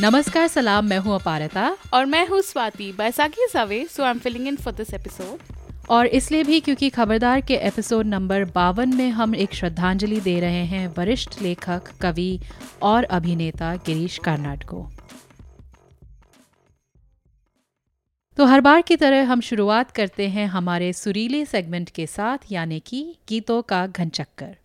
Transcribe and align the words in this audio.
नमस्कार 0.00 0.46
सलाम 0.48 0.84
मैं 0.84 0.98
हूँ 0.98 1.14
अपारता। 1.14 1.76
और 1.94 2.04
मैं 2.06 2.26
हूँ 2.28 2.40
स्वाति। 2.40 2.92
बैसाखी 2.98 3.46
सवे 3.52 3.84
so 3.90 4.02
I 4.02 4.10
am 4.10 4.18
filling 4.18 4.46
in 4.48 4.56
for 4.56 4.72
this 4.72 4.94
episode 4.94 5.56
और 5.90 6.06
इसलिए 6.06 6.44
भी 6.44 6.60
क्योंकि 6.60 6.88
खबरदार 6.90 7.40
के 7.40 7.56
एपिसोड 7.56 8.06
नंबर 8.06 8.44
बावन 8.44 8.96
में 8.96 9.10
हम 9.10 9.34
एक 9.34 9.54
श्रद्धांजलि 9.54 10.20
दे 10.20 10.38
रहे 10.40 10.64
हैं 10.64 10.86
वरिष्ठ 10.98 11.42
लेखक 11.42 11.90
कवि 12.00 12.40
और 12.82 13.04
अभिनेता 13.04 13.74
गिरीश 13.76 14.18
कार्नाड 14.18 14.64
को। 14.64 14.86
तो 18.36 18.44
हर 18.44 18.60
बार 18.60 18.82
की 18.82 18.96
तरह 18.96 19.26
हम 19.26 19.40
शुरुआत 19.40 19.90
करते 19.90 20.28
हैं 20.28 20.46
हमारे 20.46 20.92
सुरीले 20.92 21.44
सेगमेंट 21.44 21.90
के 21.90 22.06
साथ 22.06 22.52
यानी 22.52 22.80
कि 22.86 23.16
गीतों 23.28 23.62
का 23.62 23.86
Ghanchakkar. 23.86 24.56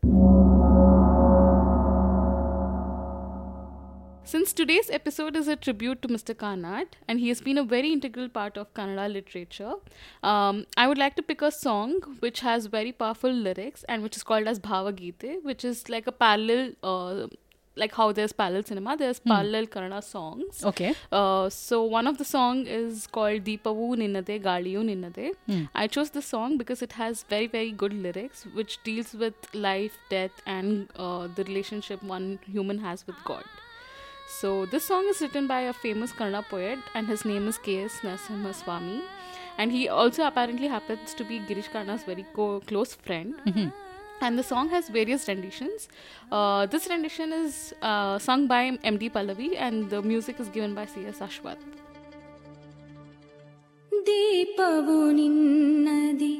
Since 4.27 4.53
today's 4.53 4.89
episode 4.89 5.35
is 5.35 5.47
a 5.47 5.55
tribute 5.55 6.01
to 6.01 6.07
Mr. 6.07 6.33
Karnat, 6.33 6.87
and 7.07 7.19
he 7.19 7.27
has 7.27 7.41
been 7.41 7.59
a 7.59 7.63
very 7.63 7.93
integral 7.93 8.27
part 8.27 8.57
of 8.57 8.73
Kannada 8.73 9.07
literature, 9.13 9.73
um, 10.23 10.65
I 10.75 10.87
would 10.87 10.97
like 10.97 11.15
to 11.17 11.21
pick 11.21 11.43
a 11.43 11.51
song 11.51 12.01
which 12.21 12.39
has 12.39 12.65
very 12.65 12.91
powerful 12.91 13.31
lyrics 13.31 13.83
and 13.87 14.01
which 14.01 14.17
is 14.17 14.23
called 14.23 14.47
as 14.47 14.59
Bhava 14.59 14.93
Gite, 14.99 15.43
which 15.43 15.63
is 15.63 15.89
like 15.89 16.07
a 16.07 16.11
parallel. 16.11 16.71
Uh, 16.81 17.27
like 17.77 17.93
how 17.93 18.13
there's 18.13 18.31
parallel 18.31 18.63
cinema, 18.63 18.95
there's 18.95 19.19
hmm. 19.19 19.29
parallel 19.29 19.67
Kannada 19.67 20.01
songs. 20.01 20.63
Okay. 20.63 20.95
Uh, 21.11 21.49
so 21.49 21.83
one 21.83 22.07
of 22.07 22.17
the 22.17 22.23
song 22.23 22.65
is 22.65 23.05
called 23.05 23.43
Deepavu 23.43 23.97
Ninnade 23.97 24.41
Galiyu. 24.41 25.35
Hmm. 25.45 25.65
I 25.75 25.85
chose 25.87 26.09
this 26.11 26.25
song 26.25 26.57
because 26.57 26.81
it 26.81 26.93
has 26.93 27.23
very 27.23 27.45
very 27.47 27.71
good 27.71 27.93
lyrics, 27.93 28.47
which 28.55 28.81
deals 28.83 29.13
with 29.13 29.35
life, 29.53 29.97
death, 30.09 30.31
and 30.47 30.87
uh, 30.95 31.27
the 31.35 31.43
relationship 31.43 32.01
one 32.01 32.39
human 32.47 32.79
has 32.79 33.05
with 33.05 33.17
God. 33.25 33.43
So 34.34 34.66
this 34.66 34.84
song 34.84 35.06
is 35.08 35.20
written 35.20 35.46
by 35.46 35.60
a 35.60 35.72
famous 35.72 36.12
Kannada 36.12 36.42
poet, 36.48 36.78
and 36.94 37.06
his 37.06 37.24
name 37.24 37.48
is 37.48 37.58
K.S. 37.58 38.00
Swami, 38.52 39.02
and 39.58 39.72
he 39.72 39.88
also 39.88 40.24
apparently 40.24 40.68
happens 40.68 41.14
to 41.14 41.24
be 41.24 41.40
Girish 41.40 41.70
Karnad's 41.70 42.04
very 42.04 42.26
co- 42.34 42.60
close 42.60 42.94
friend. 42.94 43.34
Mm-hmm. 43.46 43.68
And 44.22 44.38
the 44.38 44.42
song 44.42 44.68
has 44.68 44.88
various 44.88 45.28
renditions. 45.28 45.88
Uh, 46.30 46.66
this 46.66 46.88
rendition 46.88 47.32
is 47.32 47.74
uh, 47.82 48.18
sung 48.18 48.46
by 48.46 48.78
M.D. 48.84 49.10
Pallavi, 49.10 49.56
and 49.56 49.88
the 49.90 50.02
music 50.02 50.38
is 50.38 50.48
given 50.48 50.74
by 50.74 50.86
C.S. 50.86 51.20
Ashwath. 51.20 51.62
ದೀಪವು 54.08 55.12
ನಿನ್ನದಿ 55.12 56.34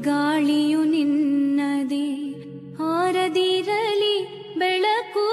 ಗಾಳಿಯು 0.00 0.84
ನಿನ್ನದಿ 0.84 2.06
ಹಾರದಿರಲಿ 2.78 4.16
ಬೆಳಕು 4.58 5.26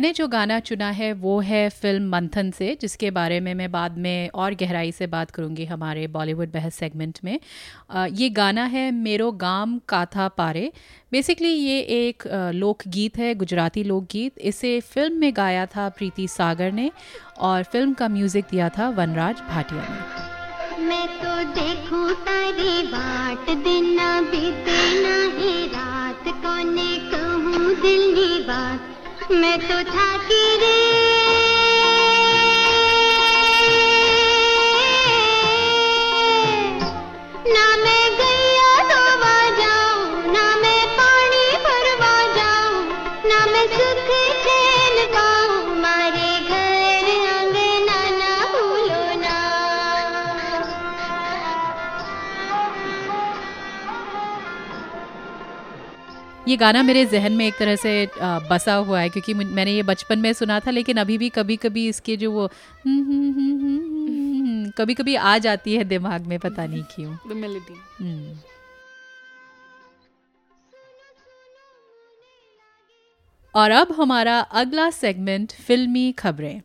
मैंने 0.00 0.12
जो 0.14 0.26
गाना 0.28 0.58
चुना 0.60 0.88
है 0.90 1.12
वो 1.12 1.38
है 1.40 1.68
फ़िल्म 1.70 2.08
मंथन 2.10 2.50
से 2.50 2.76
जिसके 2.80 3.10
बारे 3.10 3.38
में 3.40 3.52
मैं 3.54 3.70
बाद 3.70 3.96
में 3.98 4.28
और 4.34 4.54
गहराई 4.60 4.92
से 4.92 5.06
बात 5.06 5.30
करूँगी 5.30 5.64
हमारे 5.66 6.06
बॉलीवुड 6.06 6.52
बहस 6.52 6.74
सेगमेंट 6.74 7.18
में। 7.24 7.38
आ, 7.90 8.06
ये 8.06 8.28
गाना 8.30 8.64
है 8.66 8.90
मेरो 8.92 9.30
गाम 9.42 9.78
काथा 9.88 10.28
पारे। 10.38 10.70
बेसिकली 11.12 11.48
ये 11.48 11.78
एक 11.98 12.26
लोकगीत 12.54 13.18
है 13.18 13.34
गुजराती 13.34 13.82
लोकगीत। 13.84 14.38
इसे 14.50 14.70
फ़िल्म 14.82 15.20
में 15.20 15.32
गाया 15.36 15.66
था 15.66 15.88
प्रीति 15.98 16.26
सागर 16.28 16.72
ने 16.72 16.90
और 17.40 17.62
फ़िल्म 17.64 17.92
का 17.92 18.08
म्यूज़िक 18.08 18.44
दिया 18.50 18.68
था 18.78 18.88
वनराज 18.98 19.42
भाटिया 19.50 19.82
ने। 19.82 20.86
मैं 20.86 21.06
तो 21.18 21.34
देखूँ 21.60 22.08
तारी 22.22 22.82
बाट 22.86 23.50
दिन 23.64 23.98
बीते 24.30 24.80
ना 25.02 25.18
ही 25.36 25.66
रात 25.74 26.24
कोने 26.46 26.88
कहूँ 27.12 27.74
दिल 27.82 28.14
की 28.14 28.42
बात? 28.44 28.96
मैं 29.32 29.58
तो 29.60 29.82
थाकी 29.90 30.56
रे। 30.56 30.78
ये 56.50 56.56
गाना 56.56 56.82
मेरे 56.82 57.04
जहन 57.06 57.32
में 57.32 57.46
एक 57.46 57.54
तरह 57.58 57.76
से 57.76 57.90
बसा 58.50 58.74
हुआ 58.74 59.00
है 59.00 59.08
क्योंकि 59.08 59.34
मैंने 59.34 59.72
ये 59.72 59.82
बचपन 59.82 60.18
में 60.18 60.32
सुना 60.32 60.58
था 60.60 60.70
लेकिन 60.70 60.96
अभी 60.96 61.18
भी 61.18 61.28
कभी 61.28 61.56
कभी 61.56 61.86
इसके 61.88 62.16
जो 62.16 62.30
वो 62.32 62.46
कभी 64.78 64.94
कभी 64.94 65.14
आ 65.14 65.36
जाती 65.38 65.74
है 65.76 65.84
दिमाग 65.84 66.26
में 66.26 66.38
पता 66.38 66.66
नहीं 66.66 66.82
क्यों। 66.82 67.14
हम्म। 68.00 68.38
और 73.54 73.70
अब 73.70 73.92
हमारा 73.92 74.38
अगला 74.40 74.90
सेगमेंट 74.90 75.52
फिल्मी 75.52 76.12
खबरें। 76.12 76.60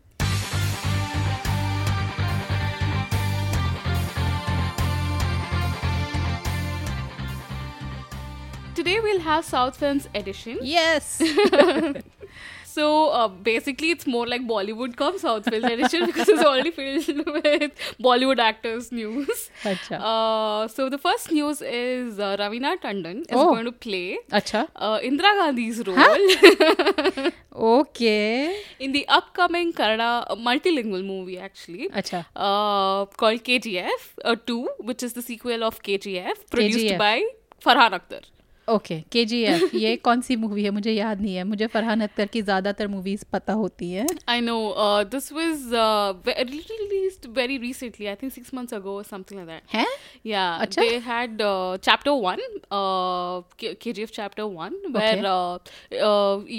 Today 8.86 9.00
we'll 9.00 9.22
have 9.22 9.44
South 9.44 9.76
Films 9.76 10.08
edition. 10.14 10.60
Yes. 10.62 11.20
so 12.64 13.10
uh, 13.10 13.28
basically, 13.28 13.90
it's 13.90 14.06
more 14.06 14.28
like 14.28 14.42
Bollywood 14.42 14.96
come 14.96 15.18
South 15.18 15.46
Films 15.46 15.66
edition 15.66 16.06
because 16.06 16.30
it's 16.30 16.44
already 16.44 16.70
filled 16.70 17.26
with 17.36 17.72
Bollywood 18.08 18.38
actors 18.38 18.92
news. 18.92 19.50
Uh, 19.66 20.68
so 20.68 20.88
the 20.90 21.00
first 21.00 21.32
news 21.32 21.64
is 21.64 22.20
uh, 22.20 22.38
Ravina 22.38 22.76
Tandon 22.80 23.22
is 23.22 23.26
oh. 23.32 23.48
going 23.56 23.66
to 23.66 23.72
play 23.72 24.20
Acha. 24.32 24.68
Uh, 24.76 25.00
Indira 25.00 25.34
Gandhi's 25.40 25.82
role. 25.88 25.98
Huh? 25.98 27.32
okay. 27.56 28.62
In 28.80 28.92
the 28.92 29.08
upcoming 29.08 29.74
Kannada 29.74 30.38
multilingual 30.50 31.04
movie, 31.04 31.40
actually. 31.40 31.90
Acha. 31.90 32.24
Uh, 32.36 33.06
called 33.06 33.44
KGF 33.44 34.14
uh, 34.24 34.36
2, 34.46 34.70
which 34.78 35.02
is 35.02 35.14
the 35.14 35.24
sequel 35.24 35.64
of 35.64 35.82
KGF, 35.82 36.50
produced 36.52 36.86
KGF. 36.86 36.98
by 37.00 37.24
Farhan 37.60 38.00
Akhtar. 38.00 38.35
Okay 38.68 39.00
K 39.12 39.24
G 39.26 39.42
F 39.46 39.76
ये 39.76 39.96
कौन 40.06 40.22
सी 40.22 40.36
movie 40.36 40.64
है? 40.64 40.70
मुझे 40.72 40.92
याद 40.92 41.22
नहीं 41.22 41.36
है। 41.36 41.44
मुझे 41.44 41.68
फरहान 41.68 42.02
अख्तर 42.02 42.26
की 42.34 42.42
ज़्यादातर 42.42 42.88
मूवीज़ 42.88 43.26
पता 43.32 43.54
होती 43.54 43.92
है। 43.92 44.06
I 44.30 44.42
know 44.42 44.56
this 45.12 45.32
was 45.34 45.70
released 46.28 47.28
very 47.36 47.58
recently 47.58 48.06
I 48.06 48.16
think 48.22 48.32
six 48.34 48.54
months 48.54 48.74
ago 48.74 49.02
something 49.04 49.40
like 49.40 49.50
that 49.50 49.76
है? 49.76 49.86
या 50.26 50.48
अच्छा। 50.56 50.82
They 50.82 50.98
had 51.08 51.38
chapter 51.80 52.12
1 52.12 52.40
KGF 53.76 54.10
chapter 54.12 54.44
1 54.44 54.74
where 54.96 55.26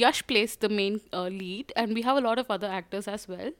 Yash 0.04 0.20
plays 0.28 0.58
the 0.62 0.70
main 0.72 1.00
lead 1.32 1.72
and 1.76 1.94
we 1.94 2.02
have 2.02 2.16
a 2.16 2.20
lot 2.20 2.38
of 2.38 2.52
other 2.52 2.74
actors 2.76 3.08
as 3.08 3.26
well 3.30 3.52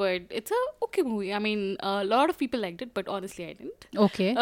but 0.00 0.32
it's 0.32 0.52
a 0.52 0.64
okay 0.84 1.02
movie 1.02 1.30
I 1.30 1.40
mean 1.40 1.76
lot 2.06 2.28
of 2.28 2.38
people 2.38 2.60
liked 2.60 2.82
it 2.82 2.90
but 2.96 3.08
honestly 3.18 3.44
I 3.44 3.52
didn't 3.52 3.98
okay 4.04 4.34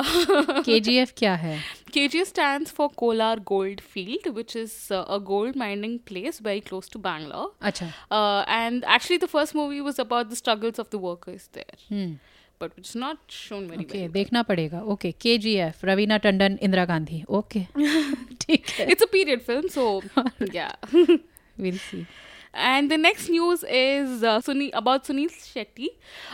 KGF 0.63 1.13
क्या 1.19 1.35
है? 1.35 1.59
KGF 1.93 2.27
stands 2.44 2.72
for 2.72 2.90
Kolar 2.90 3.36
Gold 3.38 3.82
Field, 3.82 4.34
which 4.36 4.56
is 4.56 4.92
uh, 4.92 5.06
a 5.08 5.20
gold 5.20 5.56
mining 5.56 6.00
place 6.00 6.40
very 6.40 6.62
close 6.62 6.88
to 6.90 7.00
Bangalore. 7.00 7.52
Acha. 7.62 7.94
Uh, 8.10 8.44
and 8.48 8.84
actually, 8.86 9.18
the 9.18 9.28
first 9.28 9.56
movie 9.56 9.82
was 9.82 10.00
about 10.00 10.30
the 10.30 10.36
struggles 10.36 10.80
of 10.80 10.90
the 10.90 10.98
workers 10.98 11.50
there. 11.54 11.80
Hmm. 11.88 12.14
But 12.60 12.74
it's 12.76 12.94
not 12.94 13.18
shown 13.30 13.68
very 13.68 13.86
okay, 13.86 14.02
well. 14.02 14.12
देखना 14.14 14.42
पड़ेगा 14.44 14.82
okay 14.94 15.12
K 15.22 15.38
G 15.44 15.54
F 15.66 15.84
Raveena 15.86 16.18
Tandon 16.26 16.58
Indira 16.62 16.86
Gandhi 16.86 17.24
okay 17.40 17.60
ठीक 18.42 18.70
है 18.80 18.90
it's 18.92 19.04
a 19.04 19.08
period 19.12 19.42
film 19.42 19.68
so 19.76 19.86
yeah 20.56 20.68
we'll 20.86 21.80
see 21.86 22.06
And 22.55 22.91
the 22.91 22.97
next 22.97 23.29
news 23.29 23.65
is 23.65 24.23
uh, 24.23 24.41
Suni, 24.41 24.71
about 24.73 25.05
Sunil 25.05 25.31
Shetty. 25.31 25.89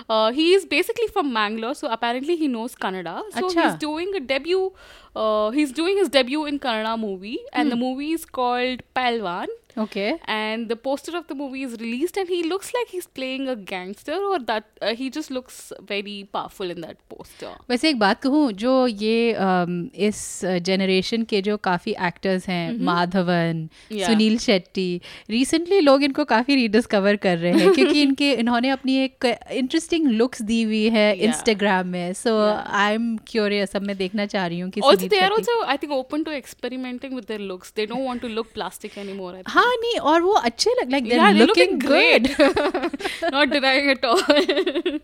Uh, 0.09 0.33
he 0.33 0.53
is 0.53 0.67
basically 0.67 1.07
from 1.07 1.33
Mangalore, 1.33 1.75
so 1.75 1.89
apparently 1.89 2.37
he 2.37 2.47
knows 2.47 2.75
Kannada. 2.75 3.23
So 3.33 3.49
Achha. 3.49 3.71
he's 3.71 3.75
doing 3.79 4.13
a 4.15 4.21
debut. 4.21 4.73
Uh, 5.17 5.51
he's 5.51 5.73
doing 5.73 5.97
his 5.97 6.09
debut 6.09 6.45
in 6.45 6.59
Kannada 6.59 6.99
movie, 6.99 7.39
and 7.53 7.67
hmm. 7.67 7.71
the 7.71 7.77
movie 7.77 8.13
is 8.13 8.25
called 8.25 8.83
Palwan. 8.95 9.47
Okay. 9.78 10.04
and 10.34 10.70
the 10.72 10.76
poster 10.84 11.14
of 11.18 11.24
the 11.30 11.36
movie 11.38 11.62
is 11.64 11.72
released 11.80 12.18
and 12.20 12.30
he 12.34 12.38
looks 12.50 12.70
like 12.76 12.92
he's 12.92 13.08
playing 13.18 13.50
a 13.54 13.56
gangster 13.72 14.20
or 14.28 14.38
that 14.50 14.68
uh, 14.82 14.92
he 15.00 15.10
just 15.10 15.32
looks 15.38 15.58
very 15.90 16.14
powerful 16.36 16.70
in 16.76 16.80
that 16.86 17.02
poster 17.14 17.50
वैसे 17.70 17.90
एक 17.90 18.00
बात 18.00 18.22
कहूँ 18.24 18.52
जो 18.62 18.76
ये 18.88 19.34
अम, 19.34 19.74
इस 20.10 20.22
generation 20.70 21.24
के 21.34 21.42
जो 21.48 21.58
काफ़ी 21.70 21.96
एक्टर्स 22.08 22.48
हैं 22.50 22.78
माधवन 22.92 23.68
Yeah. 23.92 24.06
सुनील 24.08 24.38
शेट्टी 24.46 24.88
रिसेंटली 25.30 25.80
लोग 25.82 26.04
इनको 26.04 26.26
काफ़ी 26.32 26.56
रीडिस्कवर 26.56 27.16
कर 27.28 27.38
रहे 27.38 27.52
हैं 27.60 27.74
क्योंकि 27.74 28.02
इनके 28.02 28.32
इन्होंने 28.46 28.70
अपनी 28.78 28.96
एक 29.04 29.26
इंटरेस्टिंग 29.26 30.08
लुक्स 30.22 30.42
दी 30.54 30.62
हुई 30.64 30.84
है 30.98 31.06
Yeah. 31.16 31.28
इंस्टाग्राम 31.28 31.88
में 31.98 32.14
so 32.22 32.30
Yeah. 32.40 32.64
I 32.84 32.94
am 32.94 33.16
curious 33.34 33.76
अब 33.76 33.82
मैं 33.88 33.98
देखना 33.98 34.26
चाह 34.38 34.48
रही 34.48 34.60
हूँ 34.60 34.72
कि 34.72 34.82
also 34.82 34.96
Sunil 35.00 35.10
they 35.16 35.22
are 35.28 35.30
Shetty- 35.36 35.56
also 35.58 35.70
i 35.76 35.78
think 35.84 35.98
open 36.00 36.26
to 36.30 36.40
experimenting 36.42 37.20
with 37.20 37.30
their 37.34 37.44
looks 37.54 37.76
they 37.82 37.90
don't 37.94 38.08
want 38.12 38.26
to 38.28 38.34
look 38.40 38.54
plastic 38.60 38.98
anymore 39.06 39.32
I 39.36 39.44
think. 39.44 39.54
हाँ 39.61 39.75
नहीं 39.85 39.99
और 40.15 40.23
वो 40.23 40.33
अच्छे 40.51 40.75
लग 40.81 40.91
like 40.97 41.39
looking 41.45 41.79
good 41.87 42.29
great. 42.35 43.33
Not 43.39 43.51
denying 43.57 43.91
at 43.97 44.05
all. 44.11 45.01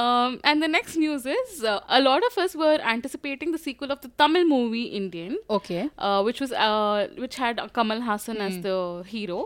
um, 0.00 0.38
and 0.50 0.62
the 0.62 0.68
next 0.68 0.96
news 0.96 1.26
is 1.26 1.62
uh, 1.62 1.80
a 1.88 2.00
lot 2.00 2.22
of 2.28 2.36
us 2.44 2.54
were 2.62 2.78
anticipating 2.92 3.52
the 3.56 3.58
sequel 3.64 3.90
of 3.94 4.00
the 4.04 4.10
Tamil 4.22 4.46
movie 4.52 4.84
Indian. 5.00 5.34
okay 5.58 5.82
Uh, 5.98 6.22
which 6.28 6.40
was 6.44 6.52
uh, 6.66 7.08
which 7.24 7.36
had 7.44 7.60
Kamal 7.80 8.00
Hassan 8.08 8.40
as 8.46 8.54
Hmm. 8.54 8.62
the 8.68 8.76
hero. 9.10 9.40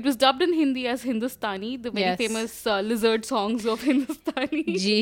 It 0.00 0.08
was 0.10 0.16
dubbed 0.24 0.46
in 0.48 0.54
Hindi 0.60 0.86
as 0.94 1.04
Hindustani, 1.10 1.72
the 1.88 1.92
very 1.98 2.06
Yes. 2.06 2.18
famous 2.24 2.56
uh, 2.76 2.80
lizard 2.92 3.28
songs 3.32 3.68
of 3.74 3.84
Hindustani. 3.90 4.64
जी 4.86 4.98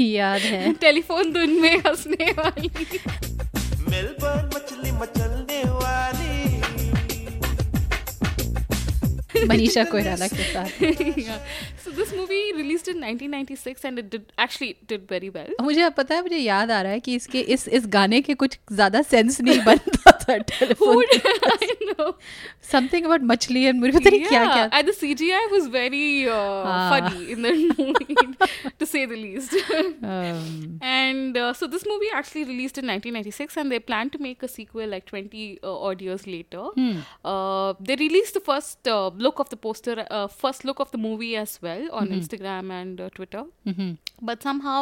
याद 0.00 0.40
है 0.52 0.72
telephone 0.84 1.32
धुन 1.32 1.50
में 1.60 1.76
हंसने 1.86 2.30
वाली 2.38 2.70
Melbourne 3.90 4.50
मछली 4.54 4.90
मचलने 5.02 5.62
वाली 5.82 6.25
Manisha 9.48 9.84
Koirala 9.90 10.28
ke 10.32 10.46
saath. 10.52 10.80
yeah. 11.26 11.38
So 11.84 11.90
this 11.90 12.12
movie 12.16 12.42
released 12.60 12.88
in 12.88 13.00
1996 13.00 13.84
and 13.84 13.98
it 13.98 14.10
did 14.10 14.32
actually 14.38 14.70
it 14.70 14.86
did 14.92 15.06
very 15.08 15.30
well. 15.36 15.52
मुझे 15.62 15.82
अब 15.82 15.92
पता 15.96 16.14
है 16.14 16.22
मुझे 16.22 16.38
याद 16.38 16.70
आ 16.70 16.80
रहा 16.82 16.92
है 16.92 17.00
कि 17.00 17.14
इसके 17.14 17.40
इस 17.56 17.68
इस 17.78 17.86
गाने 17.98 18.20
के 18.28 18.34
कुछ 18.44 18.58
ज़्यादा 18.72 19.02
सेंस 19.02 19.40
नहीं 19.40 19.64
बनता 19.64 19.95
था 20.05 20.11
Who 20.31 20.39
telephone 20.51 21.03
did 21.11 21.25
I 21.51 21.67
know? 21.91 22.11
Something 22.71 23.05
about 23.05 23.21
मछली 23.31 23.63
एंड 23.63 23.79
मुझे 23.79 23.91
पता 23.99 24.09
नहीं 24.09 24.23
क्या 24.25 24.41
Yeah, 24.43 24.53
क्या 24.53 24.79
and 24.79 24.87
the 24.89 24.93
CGI 24.99 25.41
was 25.53 25.67
very 25.75 26.03
uh, 26.35 26.69
Ah. 26.73 26.77
funny 26.91 27.31
in 27.35 27.41
the 27.47 27.51
movie, 27.79 28.15
to 28.83 28.87
say 28.91 29.01
the 29.13 29.17
least. 29.23 29.55
Um, 30.11 30.79
and 30.91 31.37
uh, 31.41 31.49
so 31.61 31.67
this 31.75 31.85
movie 31.91 32.11
actually 32.19 32.43
released 32.51 32.79
in 32.83 32.91
1996, 32.93 33.57
and 33.63 33.75
they 33.75 33.79
plan 33.91 34.11
to 34.15 34.21
make 34.27 34.45
a 34.47 34.51
sequel 34.55 34.93
like 34.95 35.05
20 35.11 35.43
uh, 35.63 35.75
odd 35.89 36.01
years 36.07 36.25
later. 36.35 36.63
Hmm. 36.79 37.01
Uh, 37.33 37.73
they 37.89 37.97
released 38.03 38.39
the 38.39 38.43
first 38.49 38.91
uh, 38.95 39.09
look 39.27 39.43
of 39.45 39.51
the 39.55 39.59
poster, 39.67 39.97
uh, 40.09 40.27
first 40.45 40.65
look 40.71 40.79
of 40.87 40.91
the 40.97 41.01
movie 41.07 41.31
as 41.45 41.57
well 41.67 41.85
on 41.91 42.07
Mm-hmm. 42.11 42.19
Instagram 42.21 42.71
and 42.79 43.01
uh, 43.07 43.09
Twitter. 43.19 43.43
But 44.29 44.43
somehow 44.49 44.79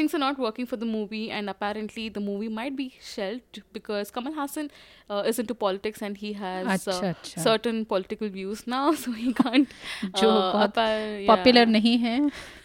things 0.00 0.14
are 0.16 0.22
not 0.22 0.38
working 0.46 0.66
for 0.72 0.76
the 0.86 0.88
movie, 0.94 1.24
and 1.40 1.50
apparently 1.56 2.08
the 2.16 2.24
movie 2.30 2.48
might 2.62 2.76
be 2.80 2.88
shelved 3.12 3.62
because 3.80 4.10
Kamal 4.18 4.34
Hassan 4.40 4.65
uh, 5.09 5.23
is 5.25 5.39
into 5.39 5.55
politics 5.55 6.01
and 6.01 6.17
he 6.17 6.33
has 6.33 6.67
achha, 6.67 6.93
uh, 6.93 7.13
achha. 7.13 7.39
certain 7.39 7.85
political 7.85 8.29
views 8.29 8.65
now, 8.67 8.93
so 9.03 9.11
he 9.11 9.33
can't. 9.33 9.75
jo 10.21 10.29
uh, 10.29 10.63
appa, 10.67 10.87
yeah. 10.87 11.27
popular 11.33 11.65
nahi 11.65 11.97
hai. 12.05 12.15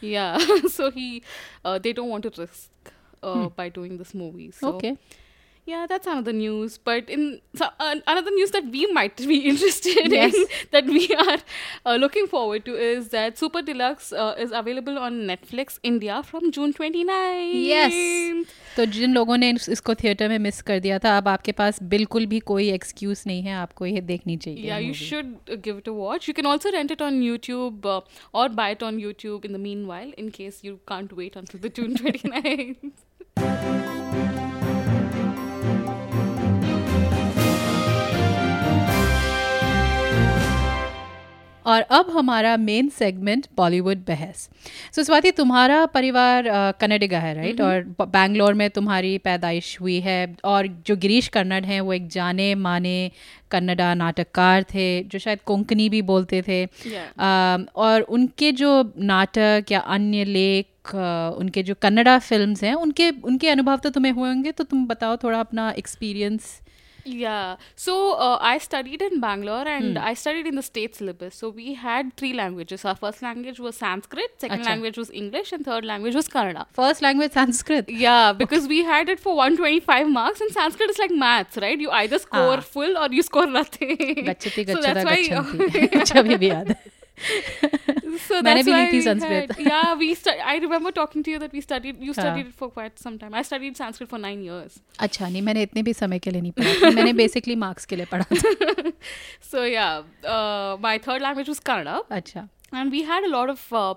Yeah, 0.01 0.39
so 0.77 0.91
he 0.91 1.23
uh, 1.65 1.79
they 1.79 1.93
don't 1.93 2.09
want 2.09 2.31
to 2.31 2.33
risk 2.43 2.95
uh, 3.23 3.35
hmm. 3.35 3.47
by 3.57 3.69
doing 3.69 3.99
this 3.99 4.15
movie. 4.15 4.51
So. 4.51 4.75
Okay 4.75 4.97
yeah, 5.70 5.86
that's 5.86 6.08
another 6.08 6.32
news. 6.32 6.78
But 6.90 7.10
in 7.10 7.42
so, 7.54 7.66
uh, 7.78 7.96
another 8.08 8.32
news 8.32 8.52
that 8.52 8.68
we 8.76 8.86
might 8.98 9.18
be 9.32 9.38
interested 9.50 10.14
Yes. 10.14 10.34
in, 10.34 10.46
that 10.76 10.86
we 10.86 11.02
are 11.24 11.38
uh, 11.86 11.96
looking 12.04 12.28
forward 12.28 12.64
to, 12.68 12.76
is 12.76 13.10
that 13.10 13.38
Super 13.38 13.62
Deluxe 13.62 14.14
uh, 14.14 14.36
is 14.46 14.54
available 14.60 14.98
on 14.98 15.18
Netflix 15.32 15.78
India 15.84 16.22
from 16.30 16.52
June 16.58 16.72
29th. 16.78 17.66
Yes 17.66 18.56
तो 18.78 18.86
जिन 18.96 19.14
लोगों 19.14 19.38
ने 19.38 19.50
इस- 19.50 19.70
इसको 19.76 19.96
theatre 20.04 20.30
में 20.30 20.38
miss 20.40 20.62
कर 20.70 20.80
दिया 20.80 21.00
था 21.06 21.18
अब 21.18 21.28
आपके 21.28 21.52
पास 21.60 21.82
बिल्कुल 21.96 22.26
भी 22.34 22.40
कोई 22.54 22.70
एक्सक्यूज 22.72 23.24
नहीं 23.28 23.42
है 23.44 23.54
आपको 23.62 23.86
ये 23.86 24.02
देखनी 24.12 24.38
चाहिए 24.46 24.68
Yeah, 24.70 24.80
you 24.86 24.94
movie. 24.94 25.10
should 25.10 25.34
uh, 25.50 25.60
give 25.68 25.82
it 25.84 25.90
a 25.94 25.98
watch. 26.04 26.28
You 26.32 26.36
can 26.42 26.50
also 26.54 26.72
rent 26.78 26.96
it 26.98 27.02
on 27.10 27.20
YouTube 27.30 27.90
uh, 27.96 28.00
or 28.34 28.48
buy 28.62 28.70
it 28.78 28.88
on 28.92 29.02
YouTube 29.08 29.50
in 29.52 29.60
the 29.60 29.64
meanwhile, 29.68 30.14
in 30.26 30.32
case 30.40 30.64
you 30.70 30.80
can't 30.94 31.18
wait 31.22 31.36
until 31.44 31.66
the 31.68 31.74
June 31.82 32.00
29th. 32.04 33.71
और 41.67 41.81
अब 41.83 42.11
हमारा 42.11 42.57
main 42.57 42.89
segment 42.89 43.47
Bollywood 43.57 43.97
बहस। 43.97 44.51
सो 44.93 45.01
so, 45.01 45.07
Swati 45.07 45.31
तुम्हारा 45.31 45.87
परिवार 45.87 46.45
कन्नडिगा 46.81 47.19
है 47.19 47.35
right 47.35 47.61
और 47.61 47.83
ब- 47.83 48.03
बैंगलोर 48.03 48.55
में 48.55 48.71
तुम्हारी 48.71 49.19
पैदाइश 49.19 49.81
हुई 49.81 50.01
है। 50.01 50.37
और 50.45 50.67
जो 50.67 50.97
गिरीश 50.97 51.29
कन्नड़ 51.29 51.65
हैं 51.65 51.81
वो 51.81 51.93
एक 51.93 52.09
जाने 52.09 52.55
माने 52.55 53.11
कन्नडा 53.51 53.95
नाटककार 53.95 54.63
थे 54.63 55.05
जो 55.05 55.19
शायद 55.19 55.39
कोंकणी 55.47 55.89
भी 55.89 56.03
बोलते 56.03 56.43
थे। 56.43 56.67
Yeah. 56.67 57.19
अम, 57.19 57.67
और 57.77 58.01
उनके 58.01 58.53
जो 58.53 58.93
नाटक 58.99 59.65
या 59.73 59.81
अन्य 59.81 60.25
लेख 60.25 60.67
उनके 61.39 61.63
जो 61.63 61.75
कन्नडा 61.75 62.19
फिल्म्स 62.19 62.65
हैं 62.65 62.75
उनके 62.75 63.11
उनके 63.11 63.49
अनुभव 63.49 63.77
तो 63.77 63.91
तुम्हें 63.91 64.13
हुए 64.13 64.29
होंगे 64.29 64.53
तो 64.53 64.65
तुम 64.65 64.87
बताओ 64.87 65.17
थोड़ा 65.17 65.41
अपना 65.41 65.71
experience 65.71 66.61
Yeah. 67.05 67.57
So 67.77 68.15
uh, 68.15 68.39
I 68.41 68.59
studied 68.59 69.03
in 69.03 69.21
Bangalore 69.21 69.67
and. 69.67 69.99
Hmm. 69.99 70.05
I 70.05 70.15
studied 70.15 70.47
in 70.47 70.57
the 70.57 70.63
state 70.63 70.97
syllabus. 70.97 71.35
So 71.35 71.49
we 71.51 71.75
had 71.75 72.17
three 72.17 72.33
languages. 72.33 72.85
Our 72.85 72.95
first 72.95 73.23
language 73.23 73.59
was 73.61 73.77
Sanskrit, 73.77 74.41
second 74.41 74.61
Achha. 74.61 74.67
language 74.67 74.99
was 74.99 75.11
English, 75.11 75.53
and 75.53 75.65
third 75.65 75.85
language 75.85 76.15
was 76.15 76.29
Kannada. 76.29 76.67
First 76.73 77.03
language 77.03 77.33
Sanskrit. 77.33 77.89
Yeah, 77.89 78.33
because 78.33 78.65
okay. 78.65 78.69
we 78.69 78.85
had 78.85 79.09
it 79.09 79.21
for 79.21 79.37
125 79.37 80.09
marks, 80.09 80.41
and 80.41 80.51
Sanskrit 80.51 80.91
is 80.91 80.99
like 80.99 81.11
maths, 81.11 81.57
right? 81.57 81.79
You 81.79 81.91
either 81.91 82.17
ah. 82.17 82.27
score 82.27 82.59
ah. 82.59 82.61
full 82.61 82.99
or 82.99 83.09
you 83.11 83.23
score 83.23 83.47
nothing. 83.47 83.97
Gachati, 83.97 84.67
gachada, 84.67 84.73
so 84.73 84.81
that's 84.81 86.13
why. 86.15 86.77
गच्छन्ति 88.12 88.12
अच्छा 88.12 88.12
अभी 88.12 88.12
भी 88.12 88.18
याद 88.18 88.18
है 88.18 88.28
so 88.28 88.42
मैंने 88.44 88.64
that's 88.64 88.66
भी 88.66 88.72
ली 88.72 88.78
why 88.78 88.92
थी 88.94 88.98
we 88.98 89.04
Sanskrit. 89.08 89.52
had- 89.52 89.68
yeah, 89.68 89.94
we. 90.02 90.10
Stu- 90.22 90.36
I 90.54 90.56
remember 90.66 90.92
talking 91.00 91.24
to 91.28 91.34
you 91.36 91.40
that 91.46 91.56
we 91.58 91.64
studied. 91.68 92.02
You 92.08 92.14
हाँ. 92.14 92.24
studied 92.24 92.52
it 92.52 92.56
for 92.62 92.70
quite 92.78 93.00
some 93.06 93.18
time. 93.24 93.38
I 93.42 93.44
studied 93.52 93.80
Sanskrit 93.82 94.10
for 94.16 94.20
nine 94.28 94.44
years. 94.50 94.78
अच्छा 95.08 95.30
नहीं 95.30 95.42
मैंने 95.50 95.64
इतने 95.70 95.84
भी 95.90 95.94
समय 96.02 96.20
के 96.28 96.32
लिए 96.32 96.42
नहीं 96.42 96.52
पढ़ा 96.60 96.74
था 96.84 96.90
मैंने 97.00 97.14
बेसिकली 97.24 97.56
मार्क्स 97.66 97.86
के 97.86 97.96
लिए 97.96 98.06
पढ़ा 98.14 98.36
था 98.36 98.92
So 99.52 99.64
yeah, 99.64 100.04
uh, 100.36 100.78
my 100.88 100.98
third 101.10 101.22
language 101.28 101.50
was 101.56 101.60
Kannada. 101.72 102.00
अच्छा 102.22 102.48
and 102.74 102.92
we 102.92 103.02
had 103.10 103.24
a 103.24 103.30
lot 103.34 103.50
of 103.52 103.62
uh, 103.72 103.92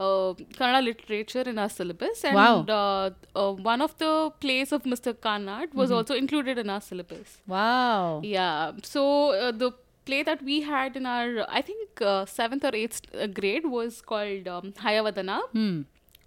uh, 0.00 0.34
Kannada 0.58 0.82
literature 0.84 1.42
in 1.52 1.58
our 1.62 1.68
syllabus, 1.76 2.20
and 2.24 2.36
Wow. 2.36 2.64
uh, 2.68 3.10
uh, 3.40 3.52
one 3.68 3.82
of 3.86 3.96
the 4.02 4.10
plays 4.44 4.72
of 4.76 4.84
Mr. 4.92 5.12
Kannad 5.26 5.74
was 5.80 5.90
also 5.90 6.14
included 6.20 6.58
in 6.64 6.70
our 6.76 6.80
syllabus. 6.90 7.38
Wow 7.48 8.20
Yeah, 8.24 8.72
so 8.92 9.04
uh, 9.30 9.50
the 9.64 9.72
play 10.07 10.23
that 10.29 10.41
we 10.49 10.57
had 10.71 10.95
in 11.01 11.05
our, 11.17 11.45
I 11.59 11.61
think, 11.69 12.01
uh, 12.01 12.25
seventh 12.39 12.63
or 12.69 12.73
eighth 12.81 13.01
uh, 13.13 13.27
grade 13.39 13.65
was 13.77 14.01
called 14.01 14.47
um, 14.57 14.73
Hayavadana. 14.87 15.39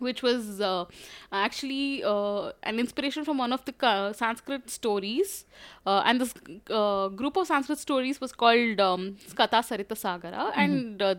Which 0.05 0.21
was 0.27 0.45
uh, 0.67 0.85
actually 1.31 2.03
uh, 2.11 2.53
an 2.63 2.79
inspiration 2.83 3.23
from 3.27 3.37
one 3.37 3.53
of 3.57 3.65
the 3.67 3.73
Ka- 3.83 4.13
Sanskrit 4.21 4.71
stories, 4.75 5.45
uh, 5.85 6.03
and 6.07 6.23
this 6.23 6.33
uh, 6.71 7.09
group 7.09 7.37
of 7.37 7.47
Sanskrit 7.47 7.79
stories 7.79 8.19
was 8.19 8.33
called 8.33 8.81
um, 8.81 9.03
Katha 9.41 9.61
Sarita 9.71 9.97
Sagara, 10.05 10.45
and 10.63 11.03
uh, 11.03 11.15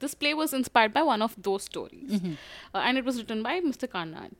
this 0.00 0.14
play 0.14 0.32
was 0.34 0.52
inspired 0.52 0.92
by 0.94 1.02
one 1.02 1.22
of 1.22 1.34
those 1.48 1.64
stories, 1.64 2.20
uh, 2.74 2.78
and 2.78 2.98
it 2.98 3.04
was 3.04 3.18
written 3.18 3.42
by 3.42 3.60
Mr. 3.60 3.88
Karnad. 3.88 4.32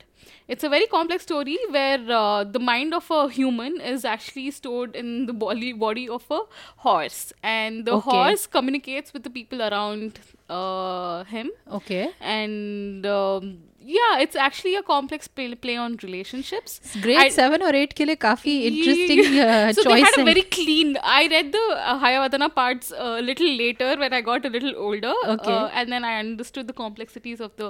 It's 0.47 0.63
a 0.63 0.69
very 0.69 0.87
complex 0.87 1.23
story 1.23 1.57
where 1.69 1.99
uh, 2.11 2.43
the 2.43 2.59
mind 2.59 2.93
of 2.93 3.09
a 3.11 3.29
human 3.29 3.79
is 3.79 4.03
actually 4.05 4.49
stored 4.51 4.95
in 4.95 5.25
the 5.27 5.33
body 5.33 5.73
body 5.73 6.07
of 6.09 6.25
a 6.31 6.41
horse, 6.87 7.31
and 7.43 7.85
the 7.85 7.93
Okay. 7.93 8.09
horse 8.09 8.47
communicates 8.47 9.13
with 9.13 9.23
the 9.23 9.29
people 9.29 9.61
around 9.61 10.19
uh, 10.49 11.23
him 11.25 11.51
Okay, 11.71 12.09
and 12.21 13.05
um, 13.05 13.57
yeah 13.95 14.19
it's 14.23 14.35
actually 14.35 14.75
a 14.75 14.83
complex 14.83 15.27
play, 15.27 15.55
play 15.55 15.75
on 15.83 15.97
relationships 16.03 16.79
grade 17.01 17.17
I, 17.17 17.29
7 17.29 17.61
or 17.67 17.73
8 17.81 17.95
ke 17.99 18.07
liye 18.09 18.19
kafi 18.25 18.55
interesting 18.69 19.21
uh, 19.47 19.73
so 19.77 19.83
choice 19.87 19.93
they 19.93 19.99
had 20.07 20.19
a 20.23 20.27
very 20.29 20.45
clean 20.57 20.95
i 21.17 21.27
read 21.35 21.51
the 21.57 21.65
uh, 21.75 21.97
hayavadana 22.05 22.49
parts 22.59 22.91
a 22.91 23.03
uh, 23.07 23.19
little 23.29 23.51
later 23.63 23.91
when 24.03 24.17
i 24.19 24.21
got 24.29 24.49
a 24.49 24.53
little 24.55 24.73
older 24.87 25.15
okay. 25.35 25.57
Uh, 25.57 25.67
and 25.81 25.97
then 25.97 26.09
i 26.11 26.15
understood 26.23 26.67
the 26.71 26.77
complexities 26.83 27.45
of 27.49 27.53
the 27.61 27.69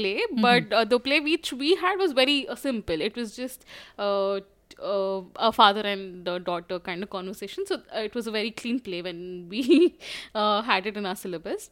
play 0.00 0.16
mm-hmm. 0.18 0.42
but 0.48 0.76
uh, 0.80 0.84
the 0.92 1.00
play 1.08 1.20
which 1.30 1.52
we 1.64 1.72
had 1.86 2.04
was 2.04 2.12
very 2.22 2.38
uh, 2.48 2.60
simple 2.66 3.08
it 3.08 3.16
was 3.22 3.34
just 3.42 3.66
uh, 3.98 4.38
uh, 4.82 5.22
a 5.36 5.52
father 5.52 5.80
and 5.80 6.24
the 6.24 6.38
daughter 6.38 6.78
kind 6.78 7.02
of 7.02 7.10
conversation. 7.10 7.66
So 7.66 7.76
uh, 7.94 8.00
it 8.00 8.14
was 8.14 8.26
a 8.26 8.30
very 8.30 8.50
clean 8.50 8.80
play 8.80 9.02
when 9.02 9.48
we 9.48 9.98
uh, 10.34 10.62
had 10.62 10.86
it 10.86 10.96
in 10.96 11.06
our 11.06 11.16
syllabus 11.16 11.70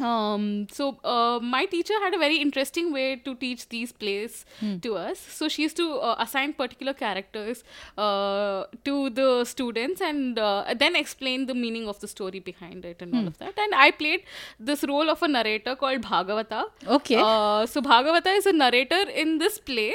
um, 0.00 0.66
so 0.70 0.98
uh, 1.04 1.38
my 1.42 1.66
teacher 1.66 1.94
had 2.02 2.14
a 2.14 2.18
very 2.18 2.36
interesting 2.36 2.92
way 2.92 3.16
to 3.16 3.34
teach 3.34 3.68
these 3.68 3.92
plays 3.92 4.44
to 4.82 4.96
us. 4.96 5.18
So 5.18 5.48
she 5.48 5.62
used 5.62 5.76
to 5.76 5.94
uh, 5.94 6.16
assign 6.18 6.52
particular 6.54 6.92
characters 6.92 7.64
uh, 7.98 8.64
to 8.84 9.10
the 9.10 9.44
students 9.44 10.00
and 10.00 10.38
uh, 10.38 10.74
then 10.76 10.96
explain 10.96 11.46
the 11.46 11.54
meaning 11.54 11.88
of 11.88 12.00
the 12.00 12.08
story 12.08 12.40
behind 12.40 12.84
it 12.84 13.02
and 13.02 13.14
all 13.14 13.26
of 13.26 13.38
that. 13.38 13.54
And 13.58 13.74
i 13.74 13.90
played 13.90 14.22
this 14.58 14.84
role 14.84 15.10
of 15.10 15.22
a 15.22 15.28
narrator 15.28 15.76
called 15.76 16.02
bhagavata. 16.02 16.64
Okay. 16.86 17.16
uh, 17.16 17.66
so 17.66 17.80
bhagavata 17.80 18.36
is 18.36 18.46
a 18.46 18.52
narrator 18.52 19.02
in 19.10 19.38
this 19.38 19.58
play 19.58 19.94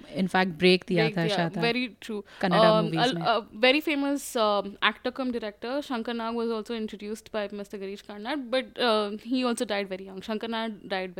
in fact 0.09 0.53
break 0.53 0.85
दिया 0.87 1.09
था 1.09 1.27
शायद 1.27 1.51
very 1.53 1.95
true. 2.07 2.23
Kannada 2.41 2.71
Um, 2.71 2.85
movies 2.85 3.11
a, 3.11 3.13
में। 3.13 3.21
a 3.21 3.41
very 3.55 3.81
famous 3.81 4.35
um, 4.35 4.77
actor 4.81 5.11
come 5.11 5.31
director 5.31 5.81
Shankar 5.81 6.13
Nag 6.13 6.35
was 6.35 6.51
also 6.51 6.75
introduced 6.75 7.31
by 7.31 7.47
Mr. 7.47 7.79
Girish 7.79 8.05
Karnad, 8.05 8.49
but 8.49 8.65
uh, 8.79 9.17
he 9.23 9.43
also 9.45 9.65
died 9.65 9.89
very 9.89 10.05
young. 10.05 10.21
Shankar 10.21 10.49
Nag 10.49 10.89
died 10.89 11.15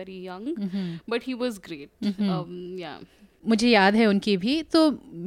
मुझे 3.44 3.70
याद 3.70 3.96
है 3.96 4.06
उनकी 4.06 4.36
भी। 4.38 4.62
तो 4.64 4.80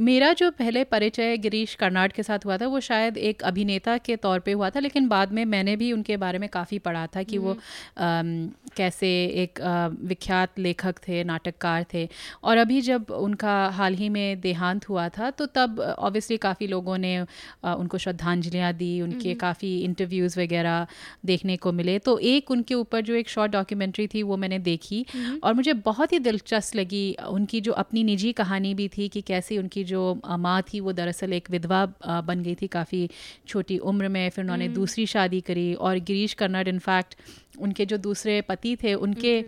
मेरा 0.09 0.33
जो 0.33 0.51
पहले 0.51 0.83
परिचय 0.85 1.37
गिरीश 1.37 1.75
कर्नाड 1.75 2.13
के 2.13 2.23
साथ 2.23 2.45
हुआ 2.47 2.57
था 2.59 2.67
वो 2.67 2.81
शायद 2.81 3.17
एक 3.19 3.43
अभिनेता 3.43 3.97
के 3.99 4.17
तौर 4.17 4.41
पे 4.41 4.53
हुआ 4.53 4.69
था 4.71 4.81
लेकिन 4.81 5.09
बाद 5.09 5.33
में 5.33 5.45
मैंने 5.45 5.75
भी 5.77 5.91
उनके 5.93 6.17
बारे 6.17 6.39
में 6.39 6.49
काफ़ी 6.49 6.79
पढ़ा 6.79 7.07
था 7.17 7.23
कि 7.23 7.39
वो 7.39 7.53
अम, 7.99 8.51
कैसे 8.77 9.09
एक 9.43 9.61
अ, 9.61 9.87
विख्यात 10.09 10.59
लेखक 10.59 10.99
थे 11.09 11.23
नाटककार 11.25 11.85
थे। 11.95 12.09
और 12.45 12.57
अभी 12.57 12.81
जब 12.81 13.11
उनका 13.11 13.55
हाल 13.75 13.95
ही 13.95 14.09
में 14.09 14.41
देहांत 14.41 14.89
हुआ 14.89 15.09
था 15.19 15.31
तो 15.31 15.47
तब 15.55 15.81
ऑब्वियसली 15.99 16.37
काफ़ी 16.37 16.67
लोगों 16.67 16.99
ने 16.99 17.17
अ, 17.17 17.75
उनको 17.75 17.99
श्रद्धांजलियाँ 17.99 18.73
दी 18.75 19.01
उनके 19.01 19.35
काफ़ी 19.41 19.77
इंटरव्यूज़ 19.81 20.39
वगैरह 20.41 20.87
देखने 21.27 21.57
को 21.57 21.73
मिले। 21.73 21.99
तो 21.99 22.19
एक 22.35 22.51
उनके 22.51 22.75
ऊपर 22.75 23.01
जो 23.01 23.15
एक 23.15 23.29
शॉर्ट 23.29 23.53
डॉक्यूमेंट्री 23.53 24.07
थी 24.15 24.23
वो 24.23 24.37
मैंने 24.37 24.59
देखी 24.71 25.05
और 25.43 25.55
मुझे 25.55 25.73
बहुत 25.85 26.13
ही 26.13 26.19
दिलचस्प 26.21 26.77
लगी 26.77 27.05
उनकी 27.29 27.61
जो 27.61 27.73
अपनी 27.73 28.03
निजी 28.05 28.33
कहानी 28.41 28.73
भी 28.75 28.89
थी 28.97 29.09
कि 29.17 29.21
कैसे 29.31 29.59
उनकी 29.59 29.85
जो 29.93 30.01
माँ 30.47 30.61
थी 30.73 30.81
वो 30.87 30.93
दरअसल 31.01 31.33
एक 31.33 31.51
विधवा 31.51 31.85
बन 32.31 32.43
गई 32.43 32.55
थी 32.63 32.67
काफ़ी 32.77 33.09
छोटी 33.49 33.79
उम्र 33.93 34.09
में 34.17 34.29
फिर 34.31 34.45
उन्होंने 34.45 34.69
दूसरी 34.75 35.07
शादी 35.17 35.41
करी 35.51 35.73
और 35.89 35.99
गिरीश 36.11 36.35
कर्नाड 36.43 36.69
इनफैक्ट 36.69 37.17
उनके 37.61 37.87
जो 37.87 37.97
दूसरे 38.09 38.41
पति 38.49 38.77
थे 38.83 38.95
उनके 39.09 39.39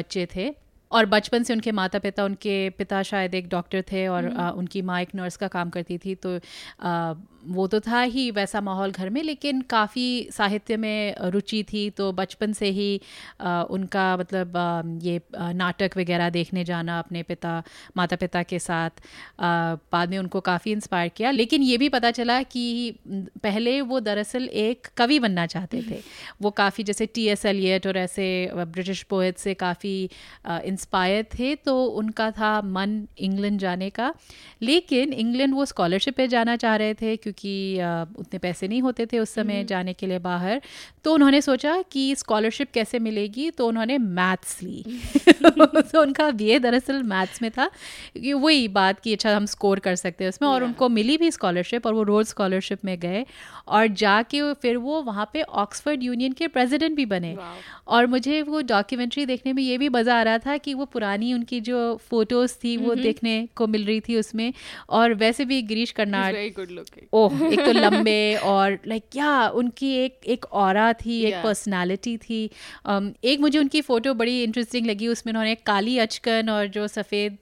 बच्चे 0.00 0.26
थे 0.36 0.52
और 0.90 1.06
बचपन 1.06 1.42
से 1.48 1.52
उनके 1.54 1.72
माता 1.72 1.98
पिता 2.04 2.24
उनके 2.24 2.54
पिता 2.78 3.02
शायद 3.10 3.34
एक 3.34 3.48
डॉक्टर 3.48 3.82
थे 3.92 4.06
और 4.08 4.24
अ, 4.24 4.50
उनकी 4.50 4.80
माँ 4.82 5.00
एक 5.02 5.14
नर्स 5.14 5.36
का 5.36 5.48
काम 5.48 5.70
करती 5.76 5.98
थी 6.04 6.14
तो 6.24 6.38
वो 7.44 7.66
तो 7.66 7.80
था 7.80 8.00
ही 8.00 8.30
वैसा 8.30 8.60
माहौल 8.60 8.90
घर 8.90 9.10
में 9.10 9.22
लेकिन 9.22 9.60
काफ़ी 9.60 10.28
साहित्य 10.32 10.76
में 10.76 11.14
रुचि 11.30 11.62
थी 11.62 11.88
तो 11.90 12.12
बचपन 12.12 12.52
से 12.52 12.66
ही 12.70 13.00
अ, 13.40 13.62
उनका 13.70 14.16
मतलब 14.16 14.56
अ, 14.56 14.82
ये 15.02 15.20
नाटक 15.54 15.90
वगैरह 15.96 16.30
देखने 16.30 16.64
जाना 16.64 16.98
अपने 16.98 17.22
पिता 17.22 17.62
माता 17.96 18.16
पिता 18.16 18.42
के 18.42 18.58
साथ 18.58 18.90
अ, 18.90 19.74
बाद 19.92 20.10
में 20.10 20.18
उनको 20.18 20.40
काफ़ी 20.40 20.72
इंस्पायर 20.72 21.08
किया। 21.08 21.30
लेकिन 21.30 21.62
ये 21.62 21.78
भी 21.78 21.88
पता 21.88 22.10
चला 22.10 22.42
कि 22.42 22.94
पहले 23.42 23.80
वो 23.80 24.00
दरअसल 24.00 24.44
एक 24.44 24.86
कवि 24.96 25.18
बनना 25.18 25.46
चाहते 25.46 25.82
थे। 25.90 26.00
वो 26.42 26.50
काफ़ी 26.50 26.84
जैसे 26.84 27.06
टी 27.06 27.26
एस 27.28 27.44
एलियट 27.46 27.86
और 27.86 27.96
ऐसे 27.96 28.28
ब्रिटिश 28.56 29.02
पोएट 29.02 29.38
से 29.38 29.54
काफ़ी 29.54 30.10
इंस्पायर 30.64 31.24
थे 31.38 31.54
तो 31.54 31.84
उनका 31.84 32.30
था 32.30 32.60
मन 32.62 33.06
इंग्लैंड 33.18 33.58
जाने 33.60 33.90
का। 33.90 34.12
लेकिन 34.62 35.12
इंग्लैंड 35.12 35.54
वो 35.54 35.64
स्कॉलरशिप 35.64 36.16
पे 36.16 36.26
जाना 36.28 36.56
चाह 36.56 36.76
रहे 36.76 36.94
थे 36.94 37.16
क्योंकि 37.30 38.20
उतने 38.20 38.38
पैसे 38.38 38.68
नहीं 38.68 38.82
होते 38.82 39.06
थे 39.06 39.18
उस 39.18 39.30
समय 39.30 39.64
जाने 39.64 39.92
के 39.92 40.06
लिए 40.06 40.18
बाहर। 40.18 40.62
तो 41.04 41.14
उन्होंने 41.14 41.40
सोचा 41.40 41.82
कि 41.82 42.14
स्कॉलरशिप 42.14 42.68
कैसे 42.74 42.98
मिलेगी? 42.98 43.50
तो 43.50 43.68
उन्होंने 43.68 43.98
मैथ्स 43.98 44.62
ली। 44.62 44.84
तो 45.92 46.02
उनका 46.02 46.30
बी 46.30 46.58
दरअसल 46.58 47.02
मैथ्स 47.02 47.42
में 47.42 47.50
था। 47.50 47.66
क्योंकि 48.12 48.32
वही 48.32 48.68
बात 48.68 49.00
कि 49.00 49.12
अच्छा 49.12 49.36
हम 49.36 49.46
स्कोर 49.46 49.78
कर 49.78 49.94
सकते 49.94 50.24
हैं 50.24 50.28
उसमें 50.28 50.48
और 50.48 50.64
उनको 50.64 50.88
मिली 50.88 51.16
भी 51.16 51.30
स्कॉलरशिप 51.30 51.86
और 51.86 51.94
वो 51.94 52.02
रोज 52.02 52.26
स्कॉलरशिप 52.26 52.84
में 52.84 53.00
गए 53.00 53.26
और 53.68 53.86
जाके 53.86 54.54
फिर 54.54 54.76
वो 54.76 55.02
वहाँ 55.02 55.30
पे 55.32 55.42
ऑक्सफोर्ड 55.42 56.02
यूनियन 56.02 56.32
के 56.32 56.46
प्रेसिडेंट 56.48 56.96
भी 56.96 57.06
बने। 57.06 57.34
और 57.88 58.06
मुझे 58.06 58.42
वो 58.42 58.60
डॉक्यूमेंट्री 58.60 59.26
देखने 59.26 59.52
में 59.52 59.62
ये 59.62 59.78
भी 59.78 59.88
मज़ा 59.88 60.18
आ 60.20 60.22
रहा 60.22 60.38
था 60.38 60.56
कि 60.56 60.74
वो 60.74 60.84
पुरानी 60.84 61.34
उनकी 61.34 61.60
जो 61.60 61.96
फ़ोटोज़ 61.96 62.54
थी 62.64 62.76
वो 62.76 62.94
देखने 63.02 63.48
को 63.56 63.66
मिल 63.66 63.84
रही 63.84 64.00
थी 64.00 64.16
उसमें। 64.16 64.52
और 64.90 65.14
वैसे 65.14 65.44
भी 65.44 65.62
गिरीश 65.62 65.90
कर्नाड 65.90 66.34
looking. 66.70 67.04
ओह 67.20 67.44
एक 67.52 67.60
तो 67.60 67.72
लंबे 67.80 68.34
और 68.44 68.78
लाइक 68.86 69.02
like, 69.02 69.16
या 69.16 69.48
उनकी 69.48 69.92
एक 69.96 70.20
एक 70.26 70.44
और 70.52 70.92
थी 70.92 71.20
एक 71.22 71.28
Yeah. 71.30 71.42
पर्सनालिटी 71.44 72.16
थी। 72.16 72.40
Um, 72.90 73.08
एक 73.24 73.40
मुझे 73.40 73.58
उनकी 73.58 73.80
फ़ोटो 73.80 74.14
बड़ी 74.14 74.42
इंटरेस्टिंग 74.42 74.86
लगी 74.86 75.08
उसमें 75.08 75.32
उन्होंने 75.32 75.54
काली 75.66 75.98
अचकन 75.98 76.48
और 76.50 76.66
जो 76.68 76.86
सफ़ेद 76.88 77.38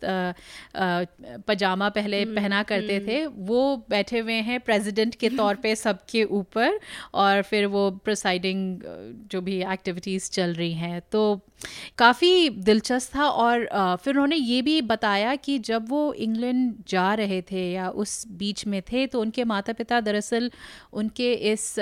पजामा 1.48 1.88
पहले 1.88 2.24
पहना 2.24 2.62
करते 2.62 2.98
थे 3.00 3.26
वो 3.26 3.60
बैठे 3.90 4.18
हुए 4.18 4.40
हैं 4.48 4.60
प्रेसिडेंट 4.60 5.14
के 5.14 5.28
तौर 5.28 5.54
पे 5.54 5.74
सबके 5.84 6.24
ऊपर 6.40 6.78
और 7.14 7.42
फिर 7.42 7.66
वो 7.66 7.90
प्रोसाइडिंग 8.04 8.80
जो 9.32 9.40
भी 9.40 9.60
एक्टिविटीज़ 9.72 10.30
चल 10.30 10.54
रही 10.54 10.72
हैं। 10.74 11.00
तो 11.12 11.22
काफ़ी 11.98 12.48
दिलचस्प 12.50 13.16
था 13.16 13.28
और 13.28 13.66
फिर 14.04 14.14
उन्होंने 14.14 14.36
ये 14.36 14.62
भी 14.62 14.80
बताया 14.82 15.34
कि 15.36 15.58
जब 15.58 15.88
वो 15.88 16.12
इंग्लैंड 16.12 16.74
जा 16.88 17.12
रहे 17.14 17.42
थे 17.42 17.70
या 17.72 17.88
उस 17.88 18.24
बीच 18.28 18.66
में 18.66 18.82
थे 18.82 19.06
तो 19.06 19.20
उनके 19.20 19.44
माता 19.44 19.72
पिता 19.72 20.00
दरअसल 20.00 20.50
उनके 20.92 21.32
इस 21.52 21.74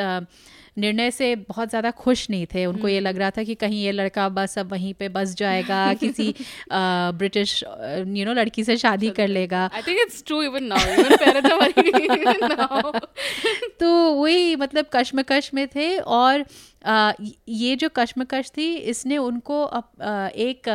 निर्णय 0.79 1.11
से 1.11 1.35
बहुत 1.37 1.69
ज़्यादा 1.69 1.91
खुश 1.91 2.31
नहीं 2.31 2.47
थे 2.47 2.65
उनको 2.67 2.89
ये 2.89 3.01
लग 3.01 3.17
रहा 3.17 3.31
था 3.31 3.43
कि 3.43 3.55
कहीं 3.55 3.83
ये 3.85 3.93
लड़का 3.93 4.29
बस 4.29 4.59
अब 4.59 4.71
वहीं 4.73 4.93
पे 4.95 5.09
बस 5.09 5.35
जाएगा 5.35 5.95
किसी 5.95 6.35
ब्रिटिश 6.73 7.63
यू 8.09 8.25
नो 8.25 8.33
लड़की 8.33 8.65
से 8.65 8.77
शादी 8.77 9.11
कर 9.11 9.29
लेगा 9.29 9.71
I 9.75 9.83
think 9.83 10.03
it's 10.07 10.23
true 10.23 10.43
even 10.43 10.69
now. 10.69 10.81
Even 10.93 11.19
parents 11.19 11.51
are 11.51 11.59
worrying 11.59 12.05
even 12.05 12.41
now. 12.41 13.01
तो 13.81 13.89
वही 14.13 14.57
मतलब 14.57 14.87
कश्मकश 14.93 15.51
में 15.55 15.67
थे 15.69 15.97
और 15.99 16.45
ये 16.89 17.77
जो 17.77 17.89
कश्मकश 17.97 18.51
थी 18.51 18.75
इसने 18.75 19.19
उनको 19.19 19.63
अप, 19.63 20.03
आ, 20.03 20.29
एक 20.29 20.69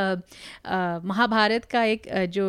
महाभारत 1.06 1.66
का 1.66 1.84
एक 1.84 2.08
जो 2.30 2.48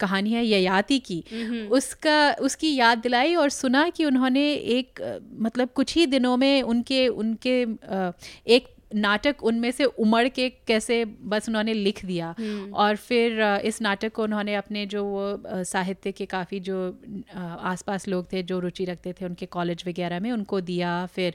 कहानी 0.00 0.32
है 0.32 0.44
ययाति 0.46 0.98
की 0.98 1.22
उसका 1.70 2.16
उसकी 2.40 2.74
याद 2.74 2.98
दिलाई 2.98 3.34
और 3.34 3.50
सुना 3.50 3.88
कि 3.88 4.04
उन्होंने 4.04 4.52
एक 4.52 5.02
मतलब 5.40 5.68
कुछ 5.74 5.94
ही 5.96 6.06
दिनों 6.06 6.36
में 6.36 6.62
उनके 6.62 7.06
उनके 7.08 7.62
आ, 7.64 8.10
एक 8.46 8.75
नाटक 8.94 9.42
उनमें 9.42 9.70
से 9.70 9.84
उमड़ 9.84 10.26
के 10.28 10.48
कैसे 10.66 11.04
बस 11.04 11.48
उन्होंने 11.48 11.72
लिख 11.74 12.04
दिया। 12.04 12.34
और 12.74 12.96
फिर 12.96 13.40
इस 13.64 13.80
नाटक 13.82 14.12
को 14.12 14.22
उन्होंने 14.22 14.54
अपने 14.54 14.84
जो 14.86 15.04
वो 15.04 15.62
साहित्य 15.64 16.12
के 16.12 16.26
काफ़ी 16.26 16.60
जो 16.60 16.76
आसपास 17.36 18.06
लोग 18.08 18.32
थे 18.32 18.42
जो 18.42 18.58
रुचि 18.60 18.84
रखते 18.84 19.12
थे 19.12 19.24
उनके 19.24 19.46
कॉलेज 19.46 19.82
वगैरह 19.86 20.20
में 20.20 20.30
उनको 20.32 20.60
दिया। 20.62 20.94
फिर 21.06 21.34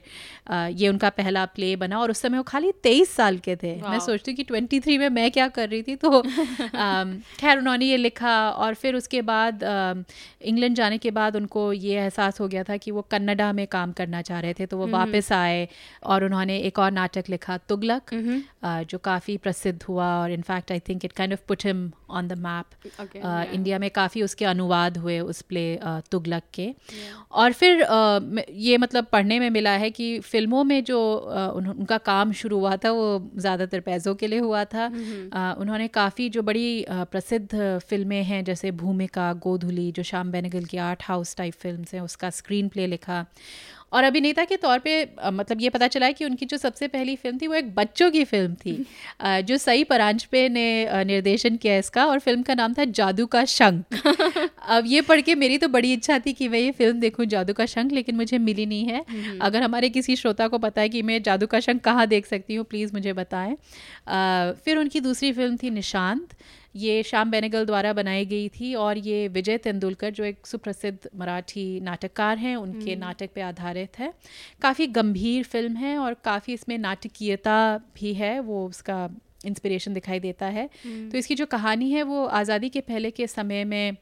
ये 0.72 0.88
उनका 0.88 1.10
पहला 1.10 1.44
प्ले 1.54 1.74
बना 1.76 1.98
और 1.98 2.10
उस 2.10 2.20
समय 2.20 2.36
वो 2.36 2.42
खाली 2.44 2.72
तेईस 2.82 3.10
साल 3.16 3.38
के 3.38 3.56
थे। 3.56 3.74
मैं 3.82 3.98
सोचती 4.00 4.30
हूँ 4.30 4.36
कि 4.36 4.42
ट्वेंटी 4.44 4.80
थ्री 4.80 4.98
में 4.98 5.08
मैं 5.10 5.30
क्या 5.30 5.48
कर 5.50 5.68
रही 5.68 5.82
थी 5.82 5.96
तो 5.96 6.22
खैर 7.40 7.58
उन्होंने 7.58 7.86
ये 7.86 7.96
लिखा 7.96 8.34
और 8.50 8.74
फिर 8.74 8.94
उसके 8.94 9.22
बाद 9.22 9.64
इंग्लैंड 10.42 10.74
जाने 10.76 10.98
के 10.98 11.10
बाद 11.10 11.36
उनको 11.36 11.72
ये 11.72 11.98
एहसास 12.00 12.40
हो 12.40 12.48
गया 12.48 12.62
था 12.64 12.76
कि 12.76 12.90
वो 12.90 13.02
कन्नडा 13.10 13.52
में 13.52 13.66
काम 13.66 13.92
करना 13.92 14.22
चाह 14.22 14.40
रहे 14.40 14.54
थे 14.54 14.66
तो 14.66 14.78
वो 14.78 14.86
वापस 14.88 15.32
आए 15.32 15.68
और 16.04 16.24
उन्होंने 16.24 16.58
एक 16.60 16.78
और 16.78 16.90
नाटक 16.92 17.24
लिखा। 17.28 17.40
तुगलक 17.68 18.14
जो 18.86 18.98
काफ़ी 19.00 19.36
प्रसिद्ध 19.38 19.82
हुआ 19.82 20.06
और 20.16 20.30
in fact 20.32 20.72
I 20.72 20.80
think 20.88 21.04
it 21.04 21.12
kind 21.12 21.32
of 21.32 21.40
put 21.48 21.64
him 21.66 21.90
on 22.10 22.28
the 22.28 22.38
map. 22.38 22.66
India 23.54 23.78
में 23.78 23.90
काफ़ी 23.90 24.22
उसके 24.22 24.44
अनुवाद 24.44 24.96
हुए 24.98 25.18
उस 25.22 25.40
प्ले 25.42 25.64
तुगलक 26.10 26.42
के। 26.54 26.68
और 27.32 27.52
फिर 27.52 27.82
ये 28.50 28.78
मतलब 28.78 29.06
पढ़ने 29.12 29.38
में 29.40 29.48
मिला 29.50 29.70
है 29.72 29.90
कि 29.90 30.18
फ़िल्मों 30.20 30.64
में 30.64 30.82
जो 30.84 31.00
उनका 31.56 31.98
काम 32.00 32.32
शुरू 32.34 32.58
हुआ 32.58 32.76
था 32.76 32.90
वो 32.92 33.06
ज़्यादातर 33.36 33.80
पैसों 33.82 34.14
के 34.14 34.26
लिए 34.26 34.38
हुआ 34.40 34.64
था। 34.66 34.86
उन्होंने 35.58 35.88
काफ़ी 35.90 36.28
जो 36.28 36.42
बड़ी 36.42 36.84
प्रसिद्ध 36.90 37.48
फ़िल्में 37.88 38.22
हैं 38.24 38.42
जैसे 38.44 38.70
भूमिका 38.82 39.32
गोधुली 39.42 39.90
जो 39.92 40.02
श्याम 40.02 40.30
बेनेगल 40.32 40.64
की 40.64 40.76
आर्ट 40.80 41.02
हाउस 41.04 41.36
टाइप 41.36 41.54
फ़िल्म 41.62 41.84
हैं 41.92 42.00
उसका 42.00 42.30
स्क्रीन 42.32 42.68
प्ले 42.68 42.86
लिखा। 42.86 43.24
और 43.92 44.04
अभिनेता 44.04 44.44
के 44.44 44.56
तौर 44.56 44.78
पे 44.78 44.92
मतलब 45.24 45.60
ये 45.60 45.68
पता 45.70 45.86
चला 45.86 46.06
है 46.06 46.12
कि 46.12 46.24
उनकी 46.24 46.46
जो 46.46 46.56
सबसे 46.56 46.88
पहली 46.88 47.16
फ़िल्म 47.16 47.38
थी 47.38 47.46
वो 47.46 47.54
एक 47.54 47.74
बच्चों 47.74 48.10
की 48.10 48.24
फ़िल्म 48.24 48.54
थी। 48.56 48.74
जो 49.42 49.56
सई 49.56 49.84
परांजपे 49.84 50.48
ने 50.48 51.04
निर्देशन 51.04 51.56
किया 51.56 51.76
इसका 51.78 52.06
और 52.06 52.18
फ़िल्म 52.18 52.42
का 52.42 52.54
नाम 52.54 52.74
था 52.74 52.84
जादू 52.92 53.26
का 53.26 53.44
शंख। 53.46 54.00
अब 54.68 54.84
ये 54.86 55.00
पढ़ 55.02 55.20
के 55.20 55.34
मेरी 55.34 55.58
तो 55.58 55.68
बड़ी 55.68 55.92
इच्छा 55.92 56.18
थी 56.18 56.32
कि 56.32 56.48
मैं 56.48 56.58
ये 56.58 56.70
फ़िल्म 56.72 57.00
देखूँ 57.00 57.26
जादू 57.26 57.52
का 57.52 57.66
शंख 57.66 57.92
लेकिन 57.92 58.16
मुझे 58.16 58.38
मिली 58.38 58.66
नहीं 58.66 58.84
है। 58.86 59.38
अगर 59.40 59.62
हमारे 59.62 59.88
किसी 59.90 60.16
श्रोता 60.16 60.48
को 60.48 60.58
पता 60.58 60.80
है 60.80 60.88
कि 60.88 61.02
मैं 61.02 61.22
जादू 61.22 61.46
का 61.46 61.60
शंख 61.60 61.80
कहाँ 61.82 62.06
देख 62.06 62.26
सकती 62.26 62.54
हूँ 62.54 62.64
प्लीज़ 62.64 62.92
मुझे 62.94 63.12
बताएँ। 63.12 63.56
फिर 64.64 64.76
उनकी 64.76 65.00
दूसरी 65.00 65.32
फ़िल्म 65.32 65.56
थी 65.56 65.70
निशांत। 65.70 66.34
ये 66.74 67.02
श्याम 67.02 67.30
बेनेगल 67.30 67.64
द्वारा 67.66 67.92
बनाई 67.92 68.24
गई 68.26 68.48
थी 68.50 68.74
और 68.74 68.98
ये 68.98 69.26
विजय 69.28 69.58
तेंदुलकर 69.58 70.10
जो 70.10 70.24
एक 70.24 70.46
सुप्रसिद्ध 70.46 71.08
मराठी 71.16 71.80
नाटककार 71.80 72.38
हैं 72.38 72.54
उनके 72.56 72.96
नाटक 72.96 73.30
पे 73.34 73.40
आधारित 73.40 73.98
है। 73.98 74.12
काफ़ी 74.62 74.86
गंभीर 74.88 75.44
फ़िल्म 75.44 75.76
है 75.76 75.96
और 75.98 76.14
काफ़ी 76.24 76.52
इसमें 76.52 76.76
नाटकीयता 76.78 77.76
भी 77.94 78.14
है 78.14 78.38
वो 78.40 78.66
उसका 78.66 79.08
इंस्पिरेशन 79.46 79.94
दिखाई 79.94 80.20
देता 80.20 80.46
है। 80.46 80.68
तो 80.84 81.18
इसकी 81.18 81.34
जो 81.34 81.46
कहानी 81.46 81.90
है 81.90 82.02
वो 82.02 82.24
आज़ादी 82.26 82.68
के 82.68 82.80
पहले 82.80 83.10
के 83.10 83.26
समय 83.26 83.64
में 83.64 83.96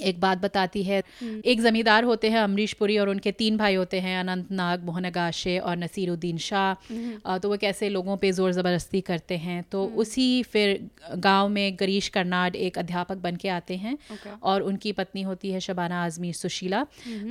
एक 0.00 0.20
बात 0.20 0.38
बताती 0.38 0.82
है। 0.84 1.02
एक 1.44 1.60
जमींदार 1.60 2.04
होते 2.04 2.28
हैं 2.30 2.40
अमरीश 2.40 2.72
पुरी 2.72 2.98
और 2.98 3.08
उनके 3.08 3.32
तीन 3.32 3.56
भाई 3.56 3.74
होते 3.74 4.00
हैं 4.00 4.18
अनंत 4.20 4.50
नाग 4.52 4.84
मोहन 4.84 5.04
अगाशे 5.04 5.58
और 5.60 5.76
नसीरुद्दीन 5.76 6.38
शाह। 6.38 7.38
तो 7.38 7.48
वो 7.48 7.56
कैसे 7.56 7.88
लोगों 7.88 8.16
पे 8.16 8.32
ज़ोर 8.32 8.52
ज़बरदस्ती 8.52 9.00
करते 9.02 9.36
हैं? 9.38 9.62
तो 9.72 9.84
उसी 9.96 10.42
फिर 10.44 10.88
गाँव 11.18 11.48
में 11.48 11.76
गरीश 11.80 12.08
कर्नाड 12.08 12.56
एक 12.58 12.78
अध्यापक 12.78 13.16
बन 13.18 13.36
के 13.36 13.48
आते 13.50 13.76
हैं 13.76 13.96
और 14.42 14.62
उनकी 14.62 14.92
पत्नी 14.92 15.22
होती 15.22 15.50
है 15.50 15.60
शबाना 15.60 16.04
आज़मी 16.04 16.32
सुशीला। 16.34 16.86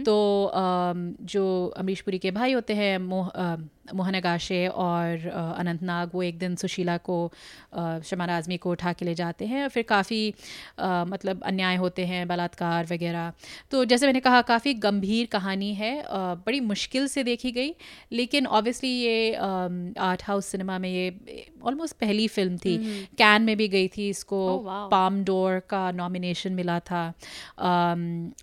तो 0.06 0.18
जो 1.26 1.46
अमरीश 1.78 2.02
पुरी 2.02 2.18
के 2.20 2.32
भाई 2.32 2.54
होते 2.54 2.74
हैं 2.76 2.98
मोह 3.00 3.32
मोहन 3.96 4.14
अगाशे 4.14 4.68
और 4.68 5.28
अनंत 5.58 5.84
नाग 5.84 6.10
वो 6.14 6.24
एक 6.24 6.38
दिन 6.40 6.56
सुशीला 6.56 6.98
को 7.00 7.16
शबाना 8.04 8.38
आज़मी 8.38 8.58
को 8.58 8.72
उठा 8.72 8.92
के 8.94 9.06
ले 9.06 9.14
जाते 9.16 9.46
हैं 9.46 9.62
और 9.64 9.70
फिर 9.70 9.84
काफ़ी 9.90 10.34
मतलब 10.80 11.44
अन्याय 11.44 11.76
होते 11.76 12.06
हैं 12.06 12.28
बलात्कार 12.28 12.57
वगैरह। 12.86 13.32
तो 13.72 13.84
जैसे 13.86 14.06
मैंने 14.06 14.20
कहा 14.20 14.42
काफ़ी 14.44 14.74
गंभीर 14.76 15.26
कहानी 15.32 15.74
है 15.76 15.94
बड़ी 16.10 16.60
मुश्किल 16.62 17.08
से 17.08 17.24
देखी 17.24 17.52
गई 17.52 17.74
लेकिन 18.14 18.46
ऑब्वियसली 18.48 18.90
ये 18.92 19.34
आर्ट 19.34 20.24
हाउस 20.24 20.46
सिनेमा 20.48 20.78
में 20.80 20.90
ये 20.90 21.46
ऑलमोस्ट 21.64 21.96
पहली 21.98 22.28
फ़िल्म 22.30 22.58
थी। 22.58 22.78
कैन 23.18 23.42
में 23.42 23.56
भी 23.58 23.68
गई 23.68 23.88
थी 23.88 24.10
इसको 24.10 24.46
Oh, 24.48 24.62
पाम 24.92 25.24
डोर 25.24 25.60
का 25.70 25.80
नॉमिनेशन 25.92 26.54
मिला 26.54 26.80
था। 26.82 27.02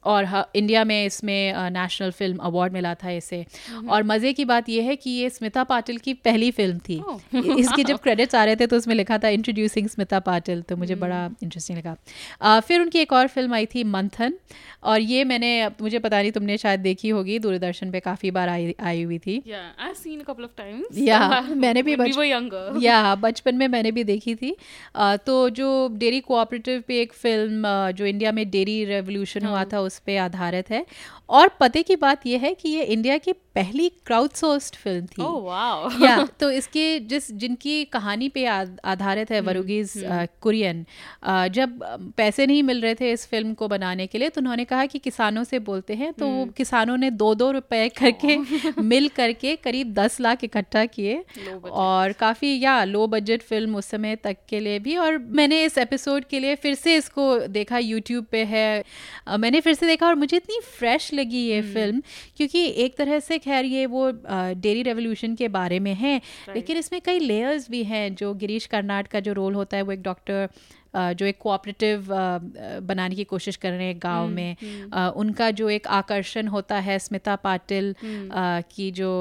और 0.04 0.26
इंडिया 0.54 0.84
में 0.84 1.04
इसमें 1.04 1.70
नेशनल 1.72 2.10
फ़िल्म 2.12 2.38
अवार्ड 2.44 2.72
मिला 2.72 2.94
था 2.94 3.10
इसे। 3.12 3.44
और 3.88 4.02
मज़े 4.02 4.32
की 4.32 4.44
बात 4.44 4.68
यह 4.68 4.84
है 4.84 4.96
कि 4.96 5.10
ये 5.10 5.30
स्मिता 5.30 5.64
पाटिल 5.64 5.98
की 5.98 6.14
पहली 6.24 6.50
फ़िल्म 6.50 6.78
थी। 6.78 6.98
Oh. 7.00 7.18
इसके 7.58 7.84
जब 7.84 7.98
क्रेडिट्स 7.98 8.34
आ 8.34 8.44
रहे 8.44 8.56
थे 8.56 8.66
तो 8.66 8.76
उसमें 8.76 8.94
लिखा 8.94 9.18
था 9.18 9.28
इंट्रोड्यूसिंग 9.30 9.88
स्मिता 9.88 10.20
पाटिल 10.22 10.62
तो 10.62 10.76
मुझे 10.76 10.94
बड़ा 10.96 11.24
इंटरेस्टिंग 11.42 11.78
लगा। 11.78 12.60
फिर 12.60 12.80
उनकी 12.80 12.98
एक 12.98 13.12
और 13.12 13.28
फ़िल्म 13.28 13.54
आई 13.54 13.66
थी 13.66 13.84
मंथन। 14.04 14.34
और 14.82 15.00
ये 15.00 15.24
मैंने 15.24 15.70
मुझे 15.80 15.98
पता 15.98 16.22
नहीं 16.22 16.32
तुमने 16.32 16.58
शायद 16.58 16.80
देखी 16.80 17.08
होगी 17.08 17.38
दूरदर्शन 17.38 17.90
पे 17.90 18.00
काफ़ी 18.00 18.30
बार 18.30 18.48
आई 18.48 18.74
आई 18.80 19.02
हुई 19.02 19.18
थी. 19.18 19.40
Yeah, 19.40 19.88
मैंने 21.64 21.82
भी. 21.82 21.96
या 22.86 23.14
बचपन 23.24 23.54
में 23.54 23.68
मैंने 23.68 23.90
भी 23.90 24.04
देखी 24.04 24.34
थी। 24.34 24.56
तो 24.96 25.50
जो 25.50 25.88
डेरी 25.92 26.20
कोऑपरेटिव 26.20 26.84
पे 26.88 27.00
एक 27.00 27.12
फ़िल्म 27.12 27.92
जो 27.92 28.06
इंडिया 28.06 28.32
में 28.32 28.50
डेरी 28.50 28.84
रेवोल्यूशन 28.84 29.46
हुआ 29.46 29.64
था 29.64 29.80
उस 29.80 29.98
पे 29.98 30.16
आधारित 30.16 30.70
है। 30.70 30.86
और 31.28 31.50
पते 31.60 31.82
की 31.82 31.96
बात 31.96 32.26
यह 32.26 32.40
है 32.40 32.54
कि 32.54 32.68
ये 32.68 32.82
इंडिया 32.82 33.18
की 33.18 33.32
पहली 33.32 33.88
क्राउड 33.88 34.30
सोर्स्ड 34.30 34.74
फ़िल्म 34.74 35.06
थी। 35.06 35.22
Oh 35.22 35.28
wow. 35.28 36.04
या 36.04 36.28
तो 36.40 36.50
इसके 36.50 37.00
जिस 37.00 37.32
जिनकी 37.32 37.84
कहानी 37.84 38.28
पे 38.28 38.44
आधारित 38.44 39.30
है 39.30 39.40
वरुगीज 39.40 39.92
कुरियन 40.40 40.86
जब 41.48 41.80
पैसे 42.16 42.46
नहीं 42.46 42.62
मिल 42.62 42.80
रहे 42.80 42.94
थे 42.94 43.12
इस 43.12 43.26
फ़िल्म 43.26 43.54
को 43.54 43.68
बनाने 43.68 43.93
के 43.96 44.18
लिए 44.18 44.28
तो 44.28 44.40
उन्होंने 44.40 44.64
कहा 44.64 44.86
कि 44.86 44.98
किसानों 44.98 45.44
से 45.44 45.58
बोलते 45.58 45.94
हैं 45.94 46.12
तो 46.12 46.28
वो 46.28 46.44
किसानों 46.46 46.96
ने 46.96 47.10
दो 47.12 47.34
दो 47.34 47.50
रुपए 47.50 47.88
करके 47.88 48.36
मिल 48.82 49.08
करके 49.08 49.54
करीब 49.56 49.92
दस 49.94 50.20
लाख 50.20 50.44
इकट्ठा 50.44 50.84
किए। 50.86 51.24
और 51.64 52.12
काफ़ी 52.12 52.58
या 52.60 52.82
लो 52.84 53.06
बजट 53.06 53.42
फ़िल्म 53.42 53.76
उस 53.76 53.86
समय 53.86 54.16
तक 54.16 54.36
के 54.48 54.60
लिए 54.60 54.78
भी। 54.78 54.96
और 54.96 55.18
मैंने 55.18 55.62
इस 55.64 55.78
एपिसोड 55.78 56.24
के 56.24 56.40
लिए 56.40 56.54
फिर 56.54 56.74
से 56.74 56.96
इसको 56.96 57.38
देखा 57.48 57.78
यूट्यूब 57.78 58.24
पे 58.24 58.44
है। 58.44 58.84
मैंने 59.38 59.60
फिर 59.60 59.74
से 59.74 59.86
देखा 59.86 60.06
और 60.06 60.14
मुझे 60.14 60.36
इतनी 60.36 60.60
फ्रेश 60.78 61.12
लगी 61.14 61.46
ये 61.46 61.60
फ़िल्म 61.62 62.02
क्योंकि 62.36 62.66
एक 62.84 62.96
तरह 62.96 63.20
से 63.20 63.38
खैर 63.38 63.64
ये 63.64 63.86
वो 63.86 64.10
डेरी 64.10 64.82
रेवोल्यूशन 64.82 65.34
के 65.34 65.48
बारे 65.48 65.80
में 65.80 65.94
है। 65.94 66.20
लेकिन 66.54 66.76
इसमें 66.76 67.00
कई 67.00 67.18
लेयर्स 67.18 67.70
भी 67.70 67.82
हैं 67.84 68.14
जो 68.14 68.32
गिरीश 68.34 68.66
कर्नाड 68.66 69.08
का 69.08 69.20
जो 69.20 69.32
रोल 69.32 69.54
होता 69.54 69.76
है 69.76 69.82
वो 69.82 69.92
एक 69.92 70.02
डॉक्टर 70.02 70.48
जो 70.94 71.26
एक 71.26 71.38
कोऑपरेटिव 71.40 72.06
बनाने 72.82 73.14
की 73.14 73.24
कोशिश 73.24 73.56
कर 73.56 73.70
रहे 73.70 73.86
हैं 73.86 73.98
गाँव 74.02 74.28
में 74.28 74.56
उनका 75.16 75.50
जो 75.50 75.68
एक 75.70 75.86
आकर्षण 75.86 76.46
होता 76.46 76.78
है 76.80 76.98
स्मिता 76.98 77.36
पाटिल 77.36 77.94
की 78.02 78.90
जो 78.90 79.12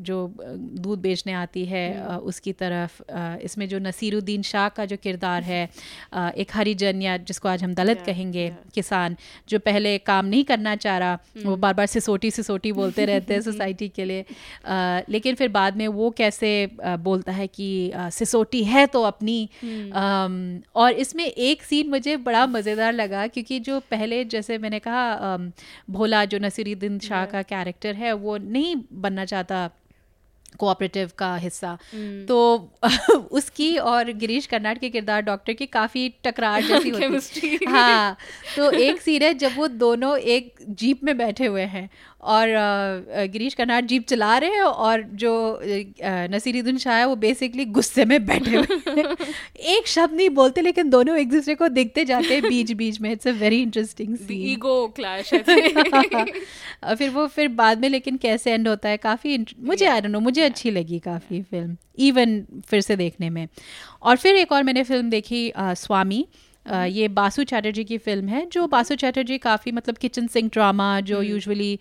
जो 0.00 0.18
दूध 0.38 0.98
बेचने 0.98 1.32
आती 1.32 1.64
है 1.66 1.84
उसकी 2.18 2.52
तरफ़ 2.52 3.02
इसमें 3.42 3.68
जो 3.68 3.78
नसीरुद्दीन 3.78 4.42
शाह 4.42 4.68
का 4.68 4.84
जो 4.84 4.96
किरदार 4.96 5.42
है 5.42 5.62
एक 6.14 6.50
हरिजन 6.54 7.02
या 7.02 7.16
जिसको 7.24 7.48
आज 7.48 7.64
हम 7.64 7.74
दलित 7.74 8.02
कहेंगे 8.02 8.48
किसान 8.74 9.16
जो 9.48 9.58
पहले 9.58 9.96
काम 10.06 10.26
नहीं 10.26 10.44
करना 10.44 10.76
चाह 10.76 10.98
रहा 10.98 11.18
वो 11.44 11.56
बार 11.56 11.74
बार 11.74 11.86
सिसोटी 11.86 12.30
सिसोटी 12.30 12.72
बोलते 12.72 13.04
रहते 13.04 13.34
हैं 13.34 13.40
सोसाइटी 13.50 13.88
के 13.88 14.04
लिए 14.04 14.24
लेकिन 15.10 15.34
फिर 15.34 15.48
बाद 15.48 15.76
में 15.76 15.86
वो 15.88 16.10
कैसे 16.10 16.50
बोलता 17.00 17.32
है 17.32 17.46
कि 17.46 17.70
सिसोटी 18.12 18.62
है 18.64 18.86
तो 18.86 19.02
अपनी 19.02 19.38
और 20.74 20.89
इसमें 20.92 21.24
एक 21.24 21.62
सीन 21.62 21.88
मुझे 21.88 22.16
बड़ा 22.16 22.46
मज़ेदार 22.46 22.92
लगा 22.92 23.26
क्योंकि 23.26 23.60
जो 23.60 23.80
पहले 23.80 24.24
जैसे 24.24 24.58
मैंने 24.58 24.78
कहा 24.78 25.36
भोला 25.90 26.24
जो 26.24 26.38
नसीरुद्दीन 26.38 26.98
शाह 26.98 27.26
का 27.26 27.42
कैरेक्टर 27.42 27.94
है 27.94 28.12
वो 28.12 28.36
नहीं 28.36 28.76
बनना 28.92 29.24
चाहता 29.24 29.70
कोऑपरेटिव 30.58 31.10
का 31.18 31.36
हिस्सा। 31.36 31.78
तो 32.28 32.72
उसकी 33.30 33.76
और 33.76 34.12
गिरीश 34.12 34.46
कर्नाड 34.46 34.78
के 34.78 34.90
किरदार 34.90 35.22
डॉक्टर 35.22 35.52
की 35.52 35.66
काफ़ी 35.66 36.14
टकरार 36.24 36.62
जैसी 36.62 36.90
होती 36.90 37.48
है 37.48 37.72
हाँ 37.72 38.16
तो 38.56 38.70
एक 38.70 39.00
सीन 39.00 39.22
है 39.22 39.34
जब 39.34 39.56
वो 39.56 39.68
दोनों 39.68 40.18
एक 40.18 40.54
जीप 40.68 41.04
में 41.04 41.18
बैठे 41.18 41.46
हुए 41.46 41.62
हैं 41.62 41.90
और 42.22 42.46
गिरीश 43.26 43.54
कर्नाड 43.54 43.86
जीप 43.86 44.06
चला 44.06 44.38
रहे 44.38 44.50
हैं 44.50 44.62
और 44.62 45.02
जो 45.02 45.60
नसीरुद्दीन 46.04 46.78
शाह 46.78 46.96
है 46.96 47.06
वो 47.06 47.16
बेसिकली 47.16 47.64
गुस्से 47.64 48.04
में 48.04 48.26
बैठे 48.26 48.56
हुए 48.56 49.02
एक 49.56 49.86
शब्द 49.86 50.14
नहीं 50.14 50.30
बोलते 50.30 50.60
लेकिन 50.60 50.90
दोनों 50.90 51.18
एक 51.18 51.30
दूसरे 51.30 51.54
को 51.54 51.68
देखते 51.68 52.04
जाते 52.04 52.34
हैं 52.34 52.42
बीच 52.42 52.72
बीच 52.72 53.00
में। 53.00 53.12
It's 53.12 53.28
a 53.28 53.30
very 53.30 53.62
interesting 53.62 54.16
think. 54.16 54.30
और 56.84 56.96
फिर 56.96 57.10
वो 57.10 57.26
फिर 57.26 57.48
बाद 57.48 57.80
में 57.80 57.88
लेकिन 57.88 58.16
कैसे 58.16 58.52
एंड 58.52 58.68
होता 58.68 58.88
है? 58.88 58.96
काफ़ी 58.96 59.46
मुझे 59.60 59.86
आई 59.86 60.00
डोंट 60.00 60.12
नो 60.12 60.20
मुझे 60.20 60.42
अच्छी 60.42 60.70
लगी 60.70 60.98
काफ़ी 60.98 61.42
फ़िल्म 61.42 61.76
इवन 61.98 62.46
फिर 62.66 62.80
से 62.80 62.96
देखने 62.96 63.30
में। 63.30 63.48
और 64.02 64.16
फिर 64.16 64.36
एक 64.36 64.52
और 64.52 64.62
मैंने 64.62 64.82
फ़िल्म 64.82 65.10
देखी 65.10 65.50
अ, 65.50 65.74
स्वामी। 65.74 66.26
अ, 66.66 66.84
ये 66.84 67.08
बासु 67.08 67.44
चैटर्जी 67.44 67.84
की 67.84 67.98
फ़िल्म 67.98 68.28
है 68.28 68.46
जो 68.46 68.66
बासु 68.66 68.94
चैटर्जी 68.94 69.38
काफ़ी 69.38 69.72
मतलब 69.72 69.96
किचन 69.96 70.26
सिंक 70.26 70.52
ड्रामा 70.52 71.00
जो 71.00 71.22
यूजुअली 71.22 71.78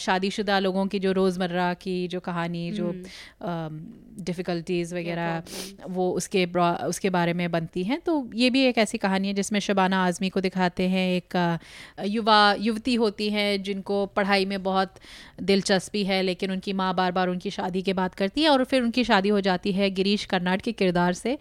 शादीशुदा 0.00 0.58
लोगों 0.58 0.86
की 0.86 0.98
जो 0.98 1.12
रोज़मर्रा 1.12 1.72
की 1.76 1.96
जो 2.08 2.20
कहानी 2.20 2.70
जो 2.72 2.92
डिफ़िकल्टीज़ 4.20 4.94
वगैरह 4.94 5.42
वो 5.88 6.10
उसके 6.12 6.44
उसके 6.86 7.10
बारे 7.10 7.32
में 7.32 7.50
बनती 7.50 7.84
हैं। 7.84 8.00
तो 8.00 8.14
ये 8.34 8.50
भी 8.50 8.62
एक 8.66 8.78
ऐसी 8.78 8.98
कहानी 8.98 9.28
है 9.28 9.34
जिसमें 9.34 9.58
शबाना 9.60 10.04
आज़मी 10.06 10.28
को 10.28 10.40
दिखाते 10.40 10.88
हैं 10.88 11.06
एक 11.10 11.36
युवा 12.06 12.40
युवती 12.60 12.94
होती 12.94 13.28
हैं 13.30 13.62
जिनको 13.62 14.04
पढ़ाई 14.16 14.44
में 14.44 14.62
बहुत 14.62 14.94
दिलचस्पी 15.42 16.04
है 16.04 16.22
लेकिन 16.22 16.50
उनकी 16.50 16.72
माँ 16.72 16.94
बार 16.94 17.12
बार 17.12 17.28
उनकी 17.28 17.50
शादी 17.50 17.82
के 17.82 17.92
बात 17.92 18.14
करती 18.14 18.42
है 18.42 18.48
और 18.48 18.64
फिर 18.64 18.82
उनकी 18.82 19.04
शादी 19.04 19.28
हो 19.28 19.40
जाती 19.40 19.72
है 19.72 19.90
गिरीश 19.90 20.24
कर्नाड 20.24 20.62
के 20.62 20.72
किरदार 20.72 21.12
से। 21.12 21.38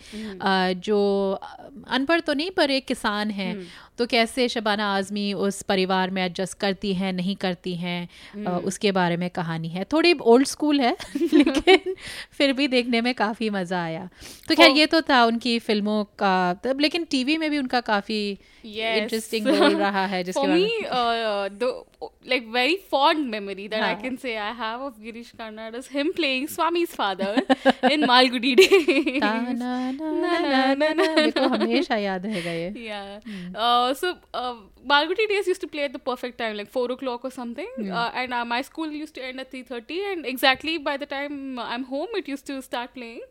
जो 0.87 0.99
अनपढ़ 1.89 2.19
तो 2.19 2.33
नहीं 2.33 2.51
पर 2.51 2.71
एक 2.71 2.85
किसान 2.85 3.31
है। 3.31 3.51
तो 3.97 4.05
कैसे 4.05 4.47
शबाना 4.49 4.87
आज़मी 4.95 5.31
उस 5.33 5.61
परिवार 5.61 6.09
में 6.09 6.23
एडजस्ट 6.25 6.57
करती 6.57 6.93
हैं 6.93 7.11
नहीं 7.13 7.35
करती 7.35 7.75
हैं 7.75 8.47
उसके 8.63 8.91
बारे 8.91 9.17
में 9.17 9.29
कहानी 9.29 9.67
है 9.67 9.83
थोड़ी 9.93 10.13
ओल्ड 10.33 10.47
स्कूल 10.47 10.79
है 10.81 10.95
लेकिन 11.33 11.95
फिर 12.31 12.53
भी 12.53 12.67
देखने 12.67 13.01
में 13.01 13.13
काफ़ी 13.15 13.49
मज़ा 13.49 13.83
आया 13.83 14.09
तो 14.47 14.55
खैर 14.55 14.77
ये 14.77 14.85
तो 14.85 15.01
था 15.01 15.23
उनकी 15.25 15.57
फ़िल्मों 15.59 16.03
का 16.19 16.35
तब 16.63 16.79
लेकिन 16.79 17.03
टीवी 17.11 17.37
में 17.37 17.49
भी 17.51 17.57
उनका 17.57 17.81
काफ़ी. 17.81 18.21
इंटरेस्टिंग 18.67 19.47
रोल 19.47 19.75
रहा 19.75 20.05
है 20.05 20.23
जिसके 20.23 20.41
For 20.41 20.47
बारे 20.47 20.61
me, 20.61 21.57
the 21.59 21.67
like 22.31 22.47
very 22.51 22.75
fond 22.93 23.29
memory 23.31 23.67
that 23.67 23.83
I 23.83 23.93
can 23.95 24.17
say 24.17 24.33
I 24.37 24.51
have 24.53 24.81
of 24.81 24.97
Girish 24.99 25.29
Karnad 25.35 25.77
is 25.79 25.87
him 25.87 26.09
playing 26.13 26.47
Swami's 26.47 26.93
father 26.93 27.29
in 27.91 28.03
Malgudi 28.11 28.51
Days. 28.55 29.21
ना 29.23 29.31
ना 29.53 29.91
ना 29.91 30.11
ना 30.11 30.63
ना 30.73 30.89
ना 30.93 31.15
मेरे 31.15 31.31
को 31.31 31.47
हमेशा 31.47 31.95
याद 31.97 32.25
रहेगा 32.25 32.51
ये 32.51 32.73
yeah 32.87 33.05
Hmm. 33.27 33.55
uh, 33.55 33.86
Uh, 33.87 33.93
so 33.93 34.09
uh, 34.33 34.55
Malgudi 34.91 35.25
days 35.29 35.47
used 35.47 35.61
to 35.61 35.67
play 35.73 35.83
at 35.87 35.93
the 35.93 35.99
perfect 35.99 36.37
time, 36.37 36.57
like 36.57 36.69
four 36.77 36.85
o'clock 36.91 37.23
or 37.23 37.31
something, 37.31 37.69
uh, 37.99 38.09
and 38.21 38.33
uh, 38.33 38.43
my 38.53 38.61
school 38.61 38.95
used 38.99 39.15
to 39.17 39.23
end 39.27 39.39
at 39.39 39.51
three 39.51 39.63
thirty, 39.63 39.99
and 40.11 40.25
exactly 40.25 40.77
by 40.89 40.97
the 41.03 41.05
time 41.05 41.59
I'm 41.59 41.85
home, 41.91 42.19
it 42.21 42.27
used 42.35 42.47
to 42.47 42.61
start 42.61 42.93
playing. 42.95 43.21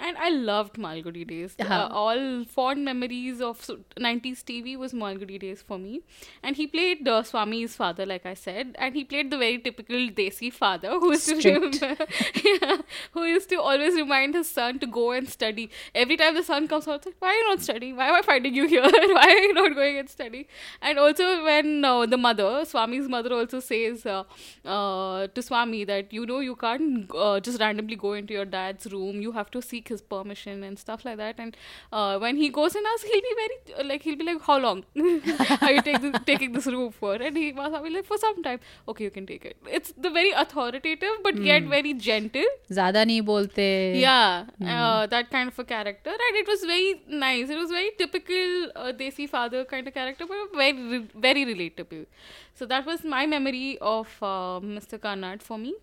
And 0.00 0.16
I 0.16 0.28
loved 0.30 0.76
Malgudi 0.84 1.26
days. 1.26 1.54
Uh, 1.58 1.64
Uh-huh. 1.64 1.88
all 2.00 2.44
fond 2.44 2.84
memories 2.84 3.40
of 3.40 3.60
90s 4.04 4.42
TV 4.44 4.76
was 4.82 4.92
Malgudi 4.92 5.38
days 5.44 5.60
for 5.70 5.78
me. 5.78 6.02
And 6.42 6.56
he 6.56 6.66
played 6.74 7.08
uh, 7.08 7.22
Swami's 7.30 7.74
father, 7.74 8.06
like 8.06 8.24
I 8.24 8.34
said, 8.34 8.76
and 8.78 8.94
he 8.94 9.02
played 9.04 9.30
the 9.32 9.38
very 9.38 9.58
typical 9.58 9.96
Desi 10.20 10.52
father 10.52 10.92
who 11.00 11.10
used 11.12 11.26
to 11.28 11.34
remember, 11.48 12.06
yeah, 12.44 12.76
who 13.12 13.24
used 13.24 13.48
to 13.50 13.60
always 13.60 13.94
remind 13.96 14.34
his 14.34 14.48
son 14.48 14.78
to 14.78 14.86
go 14.86 15.10
and 15.10 15.28
study. 15.28 15.68
Every 15.94 16.16
time 16.16 16.34
the 16.36 16.44
son 16.44 16.68
comes 16.68 16.86
out, 16.86 17.04
like, 17.04 17.16
why 17.18 17.30
are 17.30 17.34
you 17.40 17.48
not 17.48 17.60
studying? 17.62 17.96
Why 17.96 18.08
am 18.08 18.14
I 18.14 18.22
finding 18.22 18.54
you 18.54 18.68
here? 18.68 18.82
why 19.18 19.26
are 19.36 19.42
you 19.48 19.52
not 19.52 19.74
going 19.74 19.98
and 19.98 20.08
studying? 20.08 20.46
And 20.80 20.98
also 20.98 21.44
when 21.44 21.84
uh, 21.84 22.06
the 22.06 22.16
mother, 22.16 22.64
Swami's 22.74 23.08
mother, 23.08 23.32
also 23.34 23.58
says 23.60 24.06
uh, 24.06 24.22
uh, 24.64 25.26
to 25.26 25.42
Swami 25.42 25.84
that 25.84 26.12
you 26.12 26.24
know 26.24 26.40
you 26.40 26.54
can't 26.56 27.10
uh, 27.14 27.40
just 27.40 27.60
randomly 27.60 27.96
go 27.96 28.12
into 28.12 28.32
your 28.34 28.44
dad's 28.44 28.86
room. 28.92 29.20
You 29.20 29.32
have 29.32 29.50
to 29.50 29.60
seek 29.62 29.87
his 29.88 30.02
permission 30.02 30.62
and 30.62 30.78
stuff 30.78 31.04
like 31.04 31.16
that. 31.18 31.36
And 31.38 31.56
uh, 31.92 32.18
when 32.18 32.36
he 32.36 32.48
goes 32.48 32.74
and 32.74 32.86
asks, 32.94 33.04
he'll 33.04 33.20
be 33.20 33.34
very 33.40 33.88
like 33.88 34.02
he'll 34.02 34.16
be 34.16 34.24
like, 34.24 34.42
"How 34.42 34.58
long 34.58 34.84
are 35.62 35.72
you 35.72 35.82
take 35.82 36.26
taking 36.26 36.52
this 36.52 36.66
room 36.66 36.92
for?" 36.92 37.14
And 37.14 37.36
he 37.36 37.52
was 37.52 37.82
be 37.82 37.90
like, 37.90 38.06
"For 38.12 38.18
some 38.18 38.42
time." 38.42 38.60
Okay, 38.88 39.04
you 39.04 39.10
can 39.10 39.26
take 39.26 39.44
it. 39.44 39.56
It's 39.80 39.92
the 40.06 40.10
very 40.10 40.32
authoritative 40.44 41.22
but 41.22 41.34
mm. 41.34 41.44
yet 41.44 41.64
very 41.64 41.94
gentle. 41.94 42.50
Zada 42.72 43.04
nahi 43.04 43.22
bolte. 43.32 43.68
Yeah, 44.00 44.44
mm. 44.60 44.68
uh, 44.76 45.06
that 45.06 45.30
kind 45.30 45.48
of 45.48 45.58
a 45.58 45.64
character, 45.64 46.10
and 46.10 46.40
it 46.42 46.46
was 46.54 46.64
very 46.72 47.02
nice. 47.26 47.48
It 47.48 47.58
was 47.64 47.70
very 47.70 47.90
typical 47.98 48.72
uh, 48.76 48.92
desi 49.02 49.28
father 49.28 49.64
kind 49.64 49.86
of 49.88 49.94
character, 49.94 50.26
but 50.26 50.56
very 50.62 51.06
very 51.28 51.44
relatable. 51.52 52.06
So 52.54 52.66
that 52.66 52.86
was 52.86 53.04
my 53.04 53.26
memory 53.26 53.78
of 53.80 54.08
uh, 54.20 54.58
Mr. 54.60 54.98
Karnad 54.98 55.42
for 55.42 55.58
me. 55.58 55.74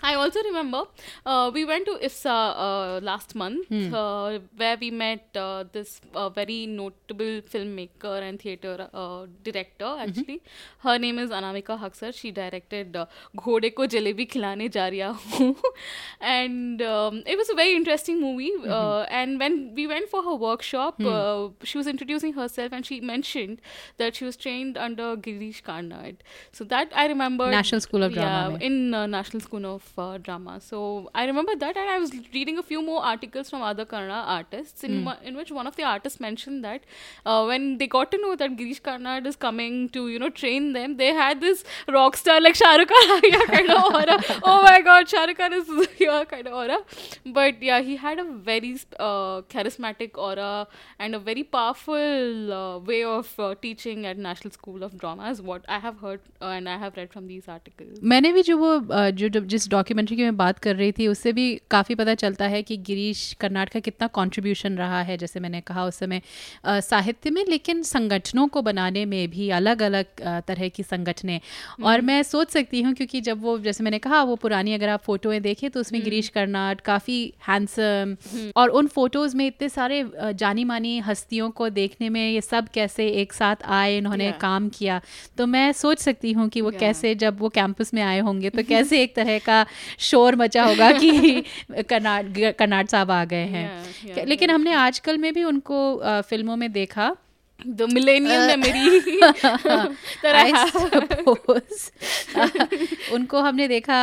I 0.00 0.14
also 0.14 0.40
remember 0.44 0.82
uh, 1.26 1.50
we 1.52 1.64
went 1.64 1.84
to 1.86 1.98
IFSA 2.00 2.54
uh, 2.56 3.00
last 3.02 3.34
month 3.34 3.66
uh, 3.72 4.38
where 4.56 4.76
we 4.80 4.92
met 4.92 5.26
uh, 5.36 5.64
this 5.72 6.00
uh, 6.14 6.28
very 6.28 6.66
notable 6.66 7.40
filmmaker 7.52 8.22
and 8.22 8.38
theatre 8.40 8.88
uh, 8.94 9.26
director 9.42 9.96
actually. 9.98 10.40
Her 10.84 10.98
name 11.00 11.18
is 11.18 11.30
Anamika 11.30 11.76
Haksar. 11.80 12.14
She 12.14 12.30
directed 12.30 12.92
Ghode 13.36 13.74
ko 13.74 13.88
jalebi 13.88 14.28
khilane 14.30 14.72
ja 14.72 14.88
raha 14.88 15.16
hu. 15.16 15.56
and 16.20 16.80
um, 16.82 17.22
it 17.26 17.36
was 17.36 17.50
a 17.50 17.54
very 17.54 17.74
interesting 17.74 18.20
movie. 18.20 18.52
Uh, 18.68 19.02
and 19.10 19.40
when 19.40 19.74
we 19.74 19.88
went 19.88 20.08
for 20.08 20.22
her 20.22 20.34
workshop, 20.36 21.00
uh, 21.04 21.48
she 21.64 21.76
was 21.76 21.88
introducing 21.88 22.34
herself 22.34 22.70
and 22.72 22.86
she 22.86 23.00
mentioned 23.00 23.60
that 23.96 24.14
she 24.14 24.24
was 24.24 24.36
trained 24.36 24.78
under 24.78 25.16
Girish 25.16 25.60
Karnad. 25.62 26.16
So 26.52 26.62
that 26.64 26.92
I 26.94 27.06
remember. 27.08 27.50
National 27.50 27.80
School 27.80 28.04
of 28.04 28.12
Drama 28.12 28.28
Yeah, 28.28 28.48
mein. 28.58 28.62
in 28.62 28.94
uh, 28.94 29.06
National 29.06 29.40
School 29.40 29.66
of 29.66 29.87
uh, 29.87 30.17
Drama. 30.27 30.59
So 30.67 31.09
I 31.13 31.25
remember 31.25 31.55
that, 31.63 31.77
and 31.83 31.89
I 31.89 31.97
was 31.99 32.11
reading 32.33 32.57
a 32.57 32.63
few 32.63 32.81
more 32.81 33.03
articles 33.11 33.49
from 33.49 33.61
other 33.61 33.85
Kannada 33.85 34.19
artists, 34.35 34.83
in, 34.83 35.03
one- 35.05 35.21
in 35.23 35.35
which 35.41 35.51
one 35.51 35.67
of 35.67 35.75
the 35.75 35.83
artists 35.83 36.19
mentioned 36.19 36.63
that 36.63 36.81
uh, 37.25 37.45
when 37.45 37.77
they 37.77 37.87
got 37.87 38.11
to 38.11 38.17
know 38.23 38.35
that 38.35 38.55
Girish 38.57 38.81
Karnad 38.81 39.25
is 39.33 39.35
coming 39.47 39.89
to 39.97 40.07
you 40.09 40.19
know 40.19 40.29
train 40.29 40.71
them, 40.73 40.97
they 40.97 41.11
had 41.21 41.41
this 41.41 41.63
rock 41.97 42.17
star 42.17 42.39
like 42.41 42.55
Shah 42.63 42.73
Rukh 42.83 42.89
Khan 42.95 43.21
yeah, 43.31 43.45
kind 43.55 43.69
of 43.77 43.93
aura. 43.93 44.17
Oh 44.43 44.61
my 44.69 44.79
God, 44.81 45.09
Shah 45.09 45.25
Rukh 45.25 45.37
Khan 45.37 45.53
is 45.61 45.69
here 46.03 46.25
kind 46.25 46.47
of 46.47 46.53
aura. 46.53 46.79
But 47.25 47.61
yeah, 47.61 47.81
he 47.81 47.95
had 47.95 48.19
a 48.19 48.27
very 48.51 48.73
uh, 48.99 49.41
charismatic 49.55 50.17
aura 50.17 50.67
and 50.99 51.15
a 51.15 51.19
very 51.19 51.43
powerful 51.43 52.53
uh, 52.53 52.79
way 52.79 53.03
of 53.03 53.33
uh, 53.39 53.55
teaching 53.61 54.05
at 54.05 54.17
National 54.17 54.51
School 54.51 54.83
of 54.83 54.97
Drama, 54.97 55.29
is 55.31 55.41
what 55.41 55.63
I 55.67 55.79
have 55.79 55.99
heard 55.99 56.21
uh, 56.41 56.45
and 56.47 56.67
I 56.69 56.77
have 56.77 56.97
read 56.97 57.11
from 57.13 57.27
these 57.27 57.47
articles. 57.47 57.99
मैंने 58.13 58.31
भी 58.33 58.41
जो 58.49 58.57
वो 58.57 58.69
अ, 58.91 59.09
जो 59.21 59.29
जो- 59.37 59.43
जिस 59.53 59.67
documentary 59.78 60.16
की 60.16 60.22
मैं 60.22 60.36
बात 60.36 60.58
कर 60.58 60.76
रही 60.76 60.92
थी 60.92 61.06
उससे 61.06 61.32
भी 61.32 61.46
काफ़ी 61.70 61.94
पता 61.94 62.14
चलता 62.14 62.46
है 62.46 62.62
कि 62.62 62.76
गिरीश 62.86 63.20
कर्नाड 63.40 63.68
का 63.68 63.80
कितना 63.80 64.06
कंट्रीब्यूशन 64.14 64.76
रहा 64.78 65.00
है 65.02 65.16
जैसे 65.18 65.40
मैंने 65.40 65.60
कहा 65.60 65.84
उस 65.84 65.98
समय 65.98 66.22
साहित्य 66.66 67.30
में 67.30 67.44
लेकिन 67.48 67.82
संगठनों 67.82 68.46
को 68.48 68.62
बनाने 68.62 69.04
में 69.04 69.28
भी 69.30 69.48
अलग 69.50 69.82
अलग 69.82 70.06
तरह 70.46 70.68
की 70.68 70.82
संगठनें। 70.82 71.40
और 71.84 72.00
मैं 72.00 72.22
सोच 72.22 72.50
सकती 72.50 72.82
हूँ 72.82 72.92
क्योंकि 72.94 73.20
जब 73.20 73.42
वो 73.42 73.58
जैसे 73.58 73.84
मैंने 73.84 73.98
कहा 73.98 74.22
वो 74.22 74.36
पुरानी 74.36 74.74
अगर 74.74 74.88
आप 74.88 75.02
फोटोएँ 75.02 75.40
देखें 75.40 75.68
तो 75.70 75.80
उसमें 75.80 76.02
गिरीश 76.02 76.28
कर्नाट 76.28 76.80
काफ़ी 76.80 77.18
हैंडसम 77.48 78.16
और 78.56 78.68
उन 78.70 78.86
फ़ोटोज़ 78.88 79.36
में 79.36 79.46
इतने 79.46 79.68
सारे 79.68 80.04
जानी 80.34 80.64
मानी 80.64 80.98
हस्तियों 81.00 81.50
को 81.50 81.68
देखने 81.70 82.08
में 82.08 82.20
ये 82.32 82.40
सब 82.40 82.68
कैसे 82.74 83.08
एक 83.22 83.32
साथ 83.32 83.64
आए 83.78 83.96
इन्होंने 83.98 84.26
Yeah. 84.28 84.40
काम 84.40 84.68
किया। 84.68 85.00
तो 85.38 85.46
मैं 85.46 85.70
सोच 85.72 85.98
सकती 85.98 86.32
हूँ 86.32 86.48
कि 86.48 86.60
वो 86.60 86.70
Yeah. 86.70 86.80
कैसे 86.80 87.14
जब 87.14 87.38
वो 87.40 87.48
कैंपस 87.48 87.94
में 87.94 88.02
आए 88.02 88.18
होंगे 88.20 88.50
तो 88.50 88.62
कैसे 88.68 89.02
एक 89.02 89.14
तरह 89.16 89.38
का 89.38 89.64
शोर 89.98 90.36
मचा 90.36 90.64
होगा 90.64 90.90
कि 91.02 91.42
कर्नाट 91.70 92.38
कर्नाट 92.58 92.88
साहब 92.88 93.10
आ 93.10 93.24
गए 93.24 93.44
हैं 93.44 93.66
Yeah, 93.68 94.16
yeah, 94.16 94.28
लेकिन 94.28 94.48
yeah. 94.48 94.58
हमने 94.58 94.72
आजकल 94.72 95.18
में 95.18 95.32
भी 95.34 95.44
उनको 95.44 95.78
फ़िल्मों 96.28 96.56
में 96.56 96.70
देखा 96.72 97.14
the 97.64 97.86
memory. 97.88 99.20
that 100.22 100.34
I 100.34 100.52
I 100.54 100.70
suppose. 100.70 101.90
उनको 103.12 103.40
हमने 103.40 103.66
देखा 103.68 103.96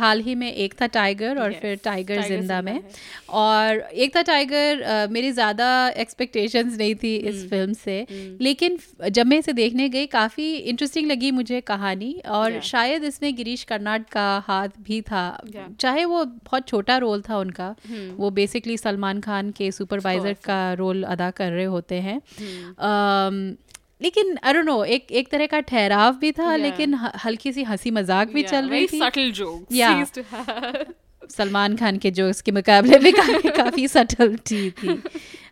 हाल 0.00 0.20
ही 0.22 0.34
में 0.34 0.50
एक 0.52 0.74
था 0.80 0.86
टाइगर 0.96 1.38
और 1.42 1.52
Yes, 1.52 1.60
फिर 1.60 1.78
टाइगर 1.84 2.20
ज़िंदा 2.22 2.60
में। 2.62 2.80
और 3.28 3.78
एक 4.04 4.16
था 4.16 4.22
टाइगर 4.22 5.08
मेरी 5.10 5.30
ज़्यादा 5.32 5.66
एक्सपेक्टेशंस 6.04 6.76
नहीं 6.78 6.94
थी 7.02 7.14
इस 7.16 7.48
फ़िल्म 7.50 7.72
से। 7.72 7.96
लेकिन 8.40 8.78
जब 9.10 9.26
मैं 9.26 9.38
इसे 9.38 9.52
देखने 9.52 9.88
गई 9.88 10.06
काफ़ी 10.06 10.54
इंटरेस्टिंग 10.56 11.10
लगी 11.10 11.30
मुझे 11.30 11.60
कहानी। 11.60 12.12
और 12.28 12.52
Yeah. 12.52 12.62
शायद 12.64 13.04
इसमें 13.04 13.34
गिरीश 13.36 13.64
कर्नाड 13.64 14.04
का 14.12 14.26
हाथ 14.46 14.68
भी 14.86 15.00
था। 15.02 15.24
Yeah. 15.46 15.68
चाहे 15.80 16.04
वो 16.04 16.24
बहुत 16.24 16.68
छोटा 16.68 16.96
रोल 17.04 17.22
था 17.28 17.38
उनका। 17.38 17.74
हम्म। 17.88 18.10
वो 18.16 18.30
बेसिकली 18.30 18.76
सलमान 18.78 19.20
खान 19.20 19.50
के 19.56 19.70
सुपरवाइजर 19.72 20.32
का 20.44 20.72
रोल 20.82 21.02
अदा 21.14 21.30
कर 21.40 21.50
रहे 21.52 21.64
होते 21.76 21.94
हैं। 22.00 22.20
हम्म। 22.40 22.74
अम, 22.94 23.54
लेकिन 24.02 24.36
आई 24.44 24.52
डोंट 24.52 24.64
नो 24.66 24.82
एक 24.96 25.12
एक 25.20 25.28
तरह 25.30 25.46
का 25.54 25.60
ठहराव 25.70 26.16
भी 26.20 26.32
था 26.32 26.48
Yeah. 26.50 26.60
लेकिन 26.62 26.94
हल्की 27.24 27.52
सी 27.52 27.62
हँसी 27.70 27.90
मज़ाक 28.00 28.28
भी 28.34 28.42
Yeah, 28.42 28.50
चल 28.50 28.68
रही 28.70 28.86
थी 28.92 28.98
subtle 28.98 29.30
jokes 29.40 29.74
Yeah. 29.80 30.04
he 30.16 30.24
have. 30.34 30.92
Salman 31.36 31.76
Khan 31.76 31.98
के 31.98 32.10
जोक्स 32.16 32.40
के 32.46 32.52
मुकाबले 32.52 32.98
भी 33.04 33.12
काफ़ी 33.12 33.48
काफ़ी 33.62 33.88
सटल 33.88 34.36
थी 34.50 34.68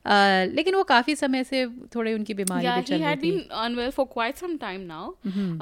Uh, 0.03 0.47
लेकिन 0.55 0.75
वो 0.75 0.83
काफ़ी 0.85 1.15
समय 1.17 1.45
से 1.45 1.59
थोड़े 1.95 2.13
उनकी 2.15 2.35
बीमारी 2.35 2.67
yeah, 2.67 2.77
भी 2.77 2.83
चल 2.83 3.03
रही 3.03 3.17
थी 3.17 3.31
been 3.33 3.53
unwell 3.65 3.93
for 3.99 4.07
quite 4.15 4.41
some 4.43 4.57
time 4.63 4.81
now, 4.89 5.05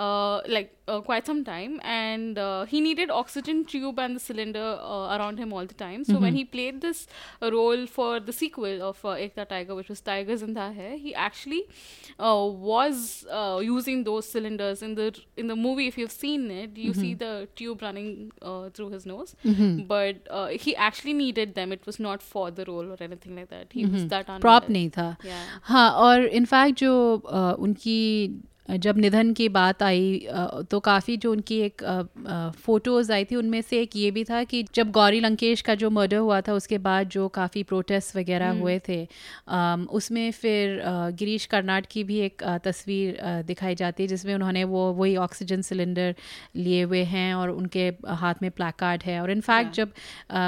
uh, 0.04 0.40
like 0.54 0.70
uh, 0.89 1.01
quite 1.01 1.25
some 1.25 1.43
time, 1.45 1.79
and 1.83 2.37
uh, 2.37 2.65
he 2.65 2.79
needed 2.81 3.09
oxygen 3.09 3.63
tube 3.65 3.99
and 3.99 4.15
the 4.15 4.19
cylinder 4.19 4.65
uh, 4.81 5.17
around 5.17 5.39
him 5.39 5.53
all 5.53 5.65
the 5.65 5.73
time. 5.73 6.03
So 6.03 6.19
when 6.25 6.35
he 6.35 6.43
played 6.45 6.81
this 6.81 7.07
uh, 7.41 7.51
role 7.51 7.85
for 7.87 8.19
the 8.19 8.33
sequel 8.33 8.83
of 8.89 9.03
uh, 9.03 9.09
Ekta 9.25 9.47
Tiger, 9.49 9.75
which 9.75 9.89
was 9.89 10.01
Tigers 10.01 10.41
in 10.47 10.53
Tha 10.53 10.67
Hai, 10.79 10.91
he 11.05 11.13
actually 11.15 11.63
uh, 12.19 12.45
was 12.69 13.25
uh, 13.31 13.59
using 13.63 14.03
those 14.03 14.29
cylinders 14.35 14.81
in 14.89 14.95
the 14.95 15.07
in 15.37 15.47
the 15.47 15.55
movie. 15.55 15.87
If 15.87 15.97
you've 15.97 16.11
seen 16.11 16.49
it, 16.51 16.77
you 16.77 16.93
see 16.93 17.13
the 17.25 17.33
tube 17.55 17.81
running 17.81 18.31
uh, 18.41 18.69
through 18.69 18.89
his 18.91 19.05
nose, 19.05 19.35
but 19.95 20.27
uh, 20.29 20.47
he 20.67 20.75
actually 20.75 21.13
needed 21.13 21.55
them. 21.55 21.71
It 21.79 21.85
was 21.85 21.99
not 21.99 22.21
for 22.21 22.49
the 22.51 22.65
role 22.65 22.91
or 22.91 22.97
anything 23.09 23.35
like 23.35 23.49
that. 23.49 23.73
He 23.79 23.85
was 23.85 24.07
that 24.15 24.27
unwell. 24.27 24.41
Prop 24.47 24.69
नहीं 24.77 24.89
था 24.99 25.09
Yeah. 25.25 25.43
हाँ 25.71 25.89
और 26.07 26.25
in fact 26.41 26.79
जो 26.79 26.93
अ, 27.17 27.55
उनकी 27.67 27.99
जब 28.68 28.98
निधन 28.98 29.32
की 29.32 29.48
बात 29.48 29.82
आई 29.82 30.26
तो 30.70 30.78
काफ़ी 30.80 31.16
जो 31.16 31.30
उनकी 31.32 31.58
एक 31.60 31.82
फ़ोटोज़ 32.56 33.12
आई 33.12 33.24
थी 33.24 33.36
उनमें 33.36 33.60
से 33.62 33.80
एक 33.82 33.96
ये 33.96 34.10
भी 34.10 34.24
था 34.24 34.42
कि 34.44 34.62
जब 34.74 34.90
गौरी 34.90 35.20
लंकेश 35.20 35.60
का 35.60 35.74
जो 35.74 35.90
मर्डर 35.90 36.16
हुआ 36.16 36.40
था 36.40 36.54
उसके 36.54 36.78
बाद 36.78 37.08
जो 37.08 37.26
काफ़ी 37.28 37.62
प्रोटेस्ट 37.62 38.16
वगैरह 38.16 38.50
हुए 38.60 38.78
थे 38.88 39.02
उसमें 39.92 40.30
फिर 40.32 40.80
गिरीश 41.18 41.46
कर्नाड 41.46 41.86
की 41.86 42.04
भी 42.04 42.18
एक 42.20 42.42
तस्वीर 42.64 43.18
दिखाई 43.46 43.74
जाती 43.74 44.02
है 44.02 44.06
जिसमें 44.08 44.34
उन्होंने 44.34 44.64
वो 44.64 44.92
वही 44.92 45.16
ऑक्सीजन 45.18 45.62
सिलेंडर 45.62 46.14
लिए 46.56 46.82
हुए 46.82 47.02
हैं 47.06 47.32
और 47.34 47.50
उनके 47.50 47.88
हाथ 48.20 48.34
में 48.42 48.50
प्लाकार्ड 48.50 49.02
है। 49.02 49.20
और 49.20 49.30
इनफैक्ट 49.30 49.74
जब 49.74 49.92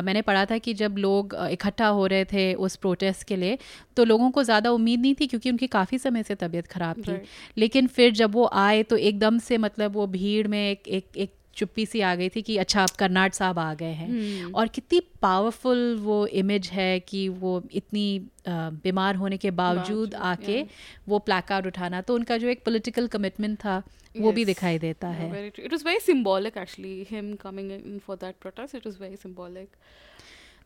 मैंने 0.04 0.22
पढ़ा 0.22 0.44
था 0.44 0.58
कि 0.58 0.74
जब 0.74 0.96
लोग 0.98 1.34
इकट्ठा 1.50 1.86
हो 1.88 2.06
रहे 2.06 2.24
थे 2.24 2.52
उस 2.56 2.76
प्रोटेस्ट 2.76 3.26
के 3.28 3.36
लिए 3.36 3.58
तो 3.96 4.04
लोगों 4.04 4.30
को 4.30 4.42
ज़्यादा 4.44 4.70
उम्मीद 4.70 5.00
नहीं 5.00 5.14
थी 5.14 5.26
क्योंकि 5.26 5.50
उनकी 5.50 5.66
काफ़ी 5.68 5.98
समय 5.98 6.22
से 6.22 6.34
तबीयत 6.36 6.66
ख़राब 6.66 6.96
थी। 6.98 7.20
लेकिन 7.58 7.86
फिर 7.88 8.11
जब 8.12 8.32
वो 8.32 8.50
आए 8.52 8.82
तो 8.82 8.96
एकदम 8.96 9.38
से 9.38 9.58
मतलब 9.58 9.92
वो 9.92 10.06
भीड़ 10.06 10.48
में 10.48 10.70
एक 10.70 10.88
एक 10.88 11.06
एक 11.16 11.32
चुप्पी 11.54 11.86
सी 11.86 12.00
आ 12.00 12.14
गई 12.14 12.28
थी 12.28 12.42
कि 12.42 12.56
अच्छा 12.56 12.82
अब 12.82 12.90
कर्नाड 12.98 13.32
साहब 13.32 13.58
आ 13.58 13.74
गए 13.74 13.92
हैं 13.92 14.52
और 14.52 14.68
कितनी 14.68 15.00
पावरफुल 15.22 15.96
वो 15.96 16.26
इमेज 16.26 16.68
है 16.68 17.00
कि 17.00 17.28
वो 17.28 17.62
इतनी 17.72 18.28
बीमार 18.48 19.16
होने 19.16 19.36
के 19.36 19.50
बावजूद 19.50 20.14
आके. 20.14 20.66
वो 21.08 21.18
प्लाकार्ड 21.18 21.66
उठाना 21.66 22.00
तो 22.00 22.14
उनका 22.14 22.36
जो 22.36 22.48
एक 22.48 22.64
पॉलिटिकल 22.64 23.06
कमिटमेंट 23.06 23.58
था 23.58 23.82
वो 24.20 24.32
भी 24.32 24.44
दिखाई 24.44 24.78
देता 24.78 25.08
है 25.08 25.32
very 25.32 25.50
true. 25.54 25.66
It 25.66 25.72
was 25.72 25.84
very 25.86 26.00
symbolic, 26.00 26.56
actually, 26.56 27.04
him 27.04 27.36
coming 27.36 27.70
in 27.70 28.00
for 28.08 28.16
that 28.16 28.40
protest. 28.40 28.74
It 28.74 28.86
was 28.86 29.66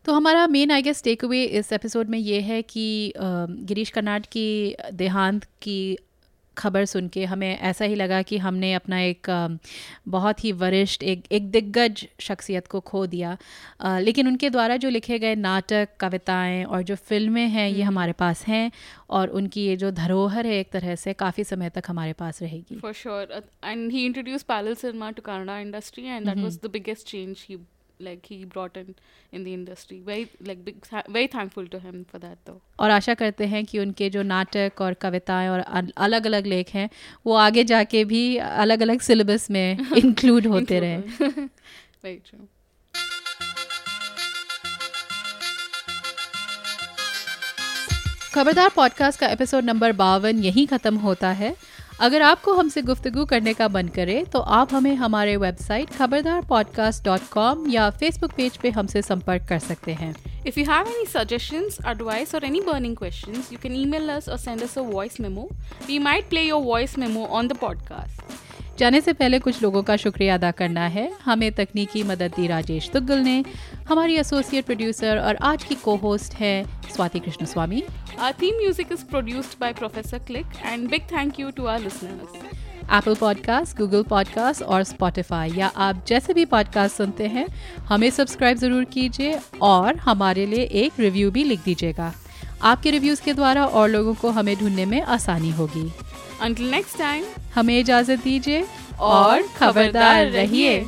तो 0.05 0.13
हमारा 0.13 0.47
main 0.47 0.71
I 0.71 0.81
guess 0.81 1.03
take 1.03 1.25
away 1.25 1.43
इस 1.43 1.73
एपिसोड 1.73 2.09
में 2.09 2.19
ये 2.19 2.41
है 2.41 2.61
कि 2.61 3.13
गिरीश 3.17 3.89
कर्नाट 3.89 4.25
की 4.25 4.75
देहांत 4.93 5.43
की 5.43 5.97
खबर 6.57 6.85
सुन 6.85 7.07
के 7.07 7.25
हमें 7.25 7.57
ऐसा 7.59 7.85
ही 7.85 7.95
लगा 7.95 8.21
कि 8.21 8.37
हमने 8.37 8.73
अपना 8.73 8.99
एक 9.01 9.27
बहुत 10.07 10.43
ही 10.43 10.51
वरिष्ठ 10.61 11.03
एक 11.03 11.23
एक 11.31 11.49
दिग्गज 11.51 12.05
शख्सियत 12.19 12.67
को 12.67 12.79
खो 12.79 13.05
दिया। 13.07 13.37
लेकिन 13.99 14.27
उनके 14.27 14.49
द्वारा 14.49 14.77
जो 14.77 14.89
लिखे 14.89 15.19
गए 15.19 15.35
नाटक 15.35 15.89
कविताएँ 15.99 16.63
और 16.63 16.83
जो 16.83 16.95
फ़िल्में 16.95 17.47
हैं 17.47 17.69
ये 17.69 17.83
हमारे 17.83 18.11
पास 18.19 18.45
हैं 18.47 18.71
और 19.09 19.29
उनकी 19.29 19.65
ये 19.65 19.75
जो 19.77 19.91
धरोहर 19.91 20.47
है 20.47 20.59
एक 20.59 20.71
तरह 20.71 20.95
से 20.95 21.13
काफ़ी 21.13 21.43
समय 21.43 21.69
तक 21.69 21.83
हमारे 21.87 22.13
पास 22.13 22.41
रहेगी। 22.41 22.79
For 22.79 22.93
sure 22.93 23.41
and 23.63 23.91
he 23.91 24.09
introduced 24.09 24.47
parallel 24.47 24.77
cinema 24.83 25.15
to 25.15 25.23
Kannada 25.25 25.63
industry 25.63 26.07
and 26.17 26.29
that 26.29 26.45
was 26.45 26.61
the 26.65 26.71
biggest 26.77 27.11
change 27.13 27.47
he 27.49 27.57
like 27.99 28.25
he 28.25 28.45
brought 28.45 28.77
in 28.77 28.95
in 29.31 29.43
the 29.43 29.53
industry. 29.53 29.99
Very 29.99 30.29
like 30.41 30.63
big 30.65 30.85
very 31.09 31.27
thankful 31.27 31.67
to 31.67 31.79
him 31.79 32.05
for 32.11 32.19
that 32.19 32.37
though. 32.45 32.59
और 32.79 32.91
आशा 32.91 33.13
करते 33.13 33.45
हैं 33.45 33.63
कि 33.65 33.79
उनके 33.79 34.09
जो 34.09 34.23
नाटक 34.23 34.81
और 34.81 34.93
कविताएँ 34.93 35.49
और 35.49 35.59
अलग 35.97 36.25
अलग 36.25 36.45
लेख 36.45 36.69
हैं 36.69 36.89
वो 37.25 37.33
आगे 37.35 37.63
जाके 37.63 38.03
भी 38.05 38.25
अलग 38.37 38.81
अलग 38.81 39.01
सिलेबस 39.01 39.49
में 39.51 39.77
इंक्लूड 39.97 40.47
होते 40.47 40.79
रहे 40.79 40.97
very 42.03 42.19
true. 42.29 42.45
खबरदार 48.33 48.69
पॉडकास्ट 48.75 49.19
का 49.19 49.27
एपिसोड 49.27 49.63
नंबर 49.63 49.91
बावन 49.91 50.43
यहीं 50.43 50.65
ख़त्म 50.67 50.95
होता 50.95 51.31
है 51.31 51.55
अगर 51.99 52.21
आपको 52.21 52.53
हमसे 52.53 52.81
गुफ्तु 52.81 53.25
करने 53.25 53.53
का 53.53 53.67
मन 53.67 53.87
करे 53.87 54.23
तो 54.23 54.39
आप 54.39 54.73
हमें 54.73 54.95
हमारे 54.95 55.37
website 55.37 55.89
Khabardar 55.89 56.41
podcast 56.41 57.03
dot 57.05 57.21
com 57.31 57.69
या 57.69 57.89
फेसबुक 57.89 58.31
पेज 58.31 58.57
पे 58.57 58.69
हमसे 58.69 59.01
संपर्क 59.01 59.45
कर 59.49 59.59
सकते 59.59 59.93
हैं। 59.93 60.15
If 60.47 60.59
you 60.59 60.65
have 60.65 60.87
any 60.87 61.05
suggestion 61.05 61.69
advice 61.87 62.35
और 62.35 62.45
any 62.45 62.61
burning 62.61 62.97
question 62.97 63.43
you 63.53 63.59
can 63.63 63.75
email 63.85 64.11
और 64.11 64.37
send 64.37 64.61
us 64.61 64.77
a 64.77 64.81
memo 65.21 65.49
we 65.87 65.99
might 65.99 66.29
play 66.29 66.41
your 66.41 66.61
voice 66.61 66.97
memo 66.97 67.25
on 67.25 67.47
the 67.47 67.53
podcast 67.57 68.26
जाने 68.79 68.99
से 69.01 69.13
पहले 69.13 69.39
कुछ 69.39 69.61
लोगों 69.63 69.81
का 69.83 69.95
शुक्रिया 69.97 70.33
अदा 70.35 70.51
करना 70.51 70.85
है। 70.87 71.11
हमें 71.25 71.51
तकनीकी 71.51 72.03
मदद 72.03 72.33
दी 72.35 72.47
राजेश 72.47 72.89
तुग्गल 72.89 73.19
ने। 73.19 73.43
हमारी 73.89 74.15
एसोसिएट 74.15 74.65
प्रोड्यूसर 74.65 75.17
और 75.17 75.35
आज 75.41 75.63
की 75.63 75.75
को 75.75 75.95
होस्ट 75.95 76.33
है 76.33 76.63
Swati 76.95 77.19
Krishnaswami 77.45 77.83
Our 78.17 78.33
theme 78.33 78.59
music 78.59 78.91
is 78.91 79.03
produced 79.13 79.57
by 79.59 79.71
Professor 79.73 80.19
Click, 80.29 80.61
and 80.71 80.89
big 80.89 81.07
thank 81.09 81.39
you 81.39 81.51
to 81.51 81.67
our 81.67 81.79
listeners. 81.79 82.37
Apple 82.93 83.15
podcast 83.15 83.77
Google 83.77 84.03
podcast 84.03 84.63
और 84.63 84.83
स्पॉटिफाई 84.83 85.51
या 85.51 85.67
आप 85.75 86.03
जैसे 86.07 86.33
भी 86.33 86.45
पॉडकास्ट 86.45 86.95
सुनते 86.95 87.27
हैं 87.27 87.45
हमें 87.89 88.09
सब्सक्राइब 88.09 88.57
ज़रूर 88.57 88.83
कीजिए 88.83 89.39
और 89.61 89.95
हमारे 89.95 90.45
लिए 90.45 90.63
एक 90.83 90.99
रिव्यू 90.99 91.31
भी 91.31 91.43
लिख 91.43 91.63
दीजिएगा। 91.63 92.13
आपके 92.63 92.91
रिव्यूज़ 92.91 93.21
के 93.23 93.33
द्वारा 93.33 93.65
और 93.65 93.89
लोगों 93.89 94.13
को 94.13 94.29
हमें 94.29 94.55
ढूँढने 94.59 94.85
में 94.85 95.01
आसानी 95.01 95.51
होगी। 95.51 95.91
Until 96.45 96.71
नेक्स्ट 96.71 96.97
टाइम 96.97 97.23
हमें 97.55 97.77
इजाज़त 97.79 98.23
दीजिए 98.23 98.65
और 98.99 99.43
खबरदार 99.57 100.25
रहिए। 100.31 100.79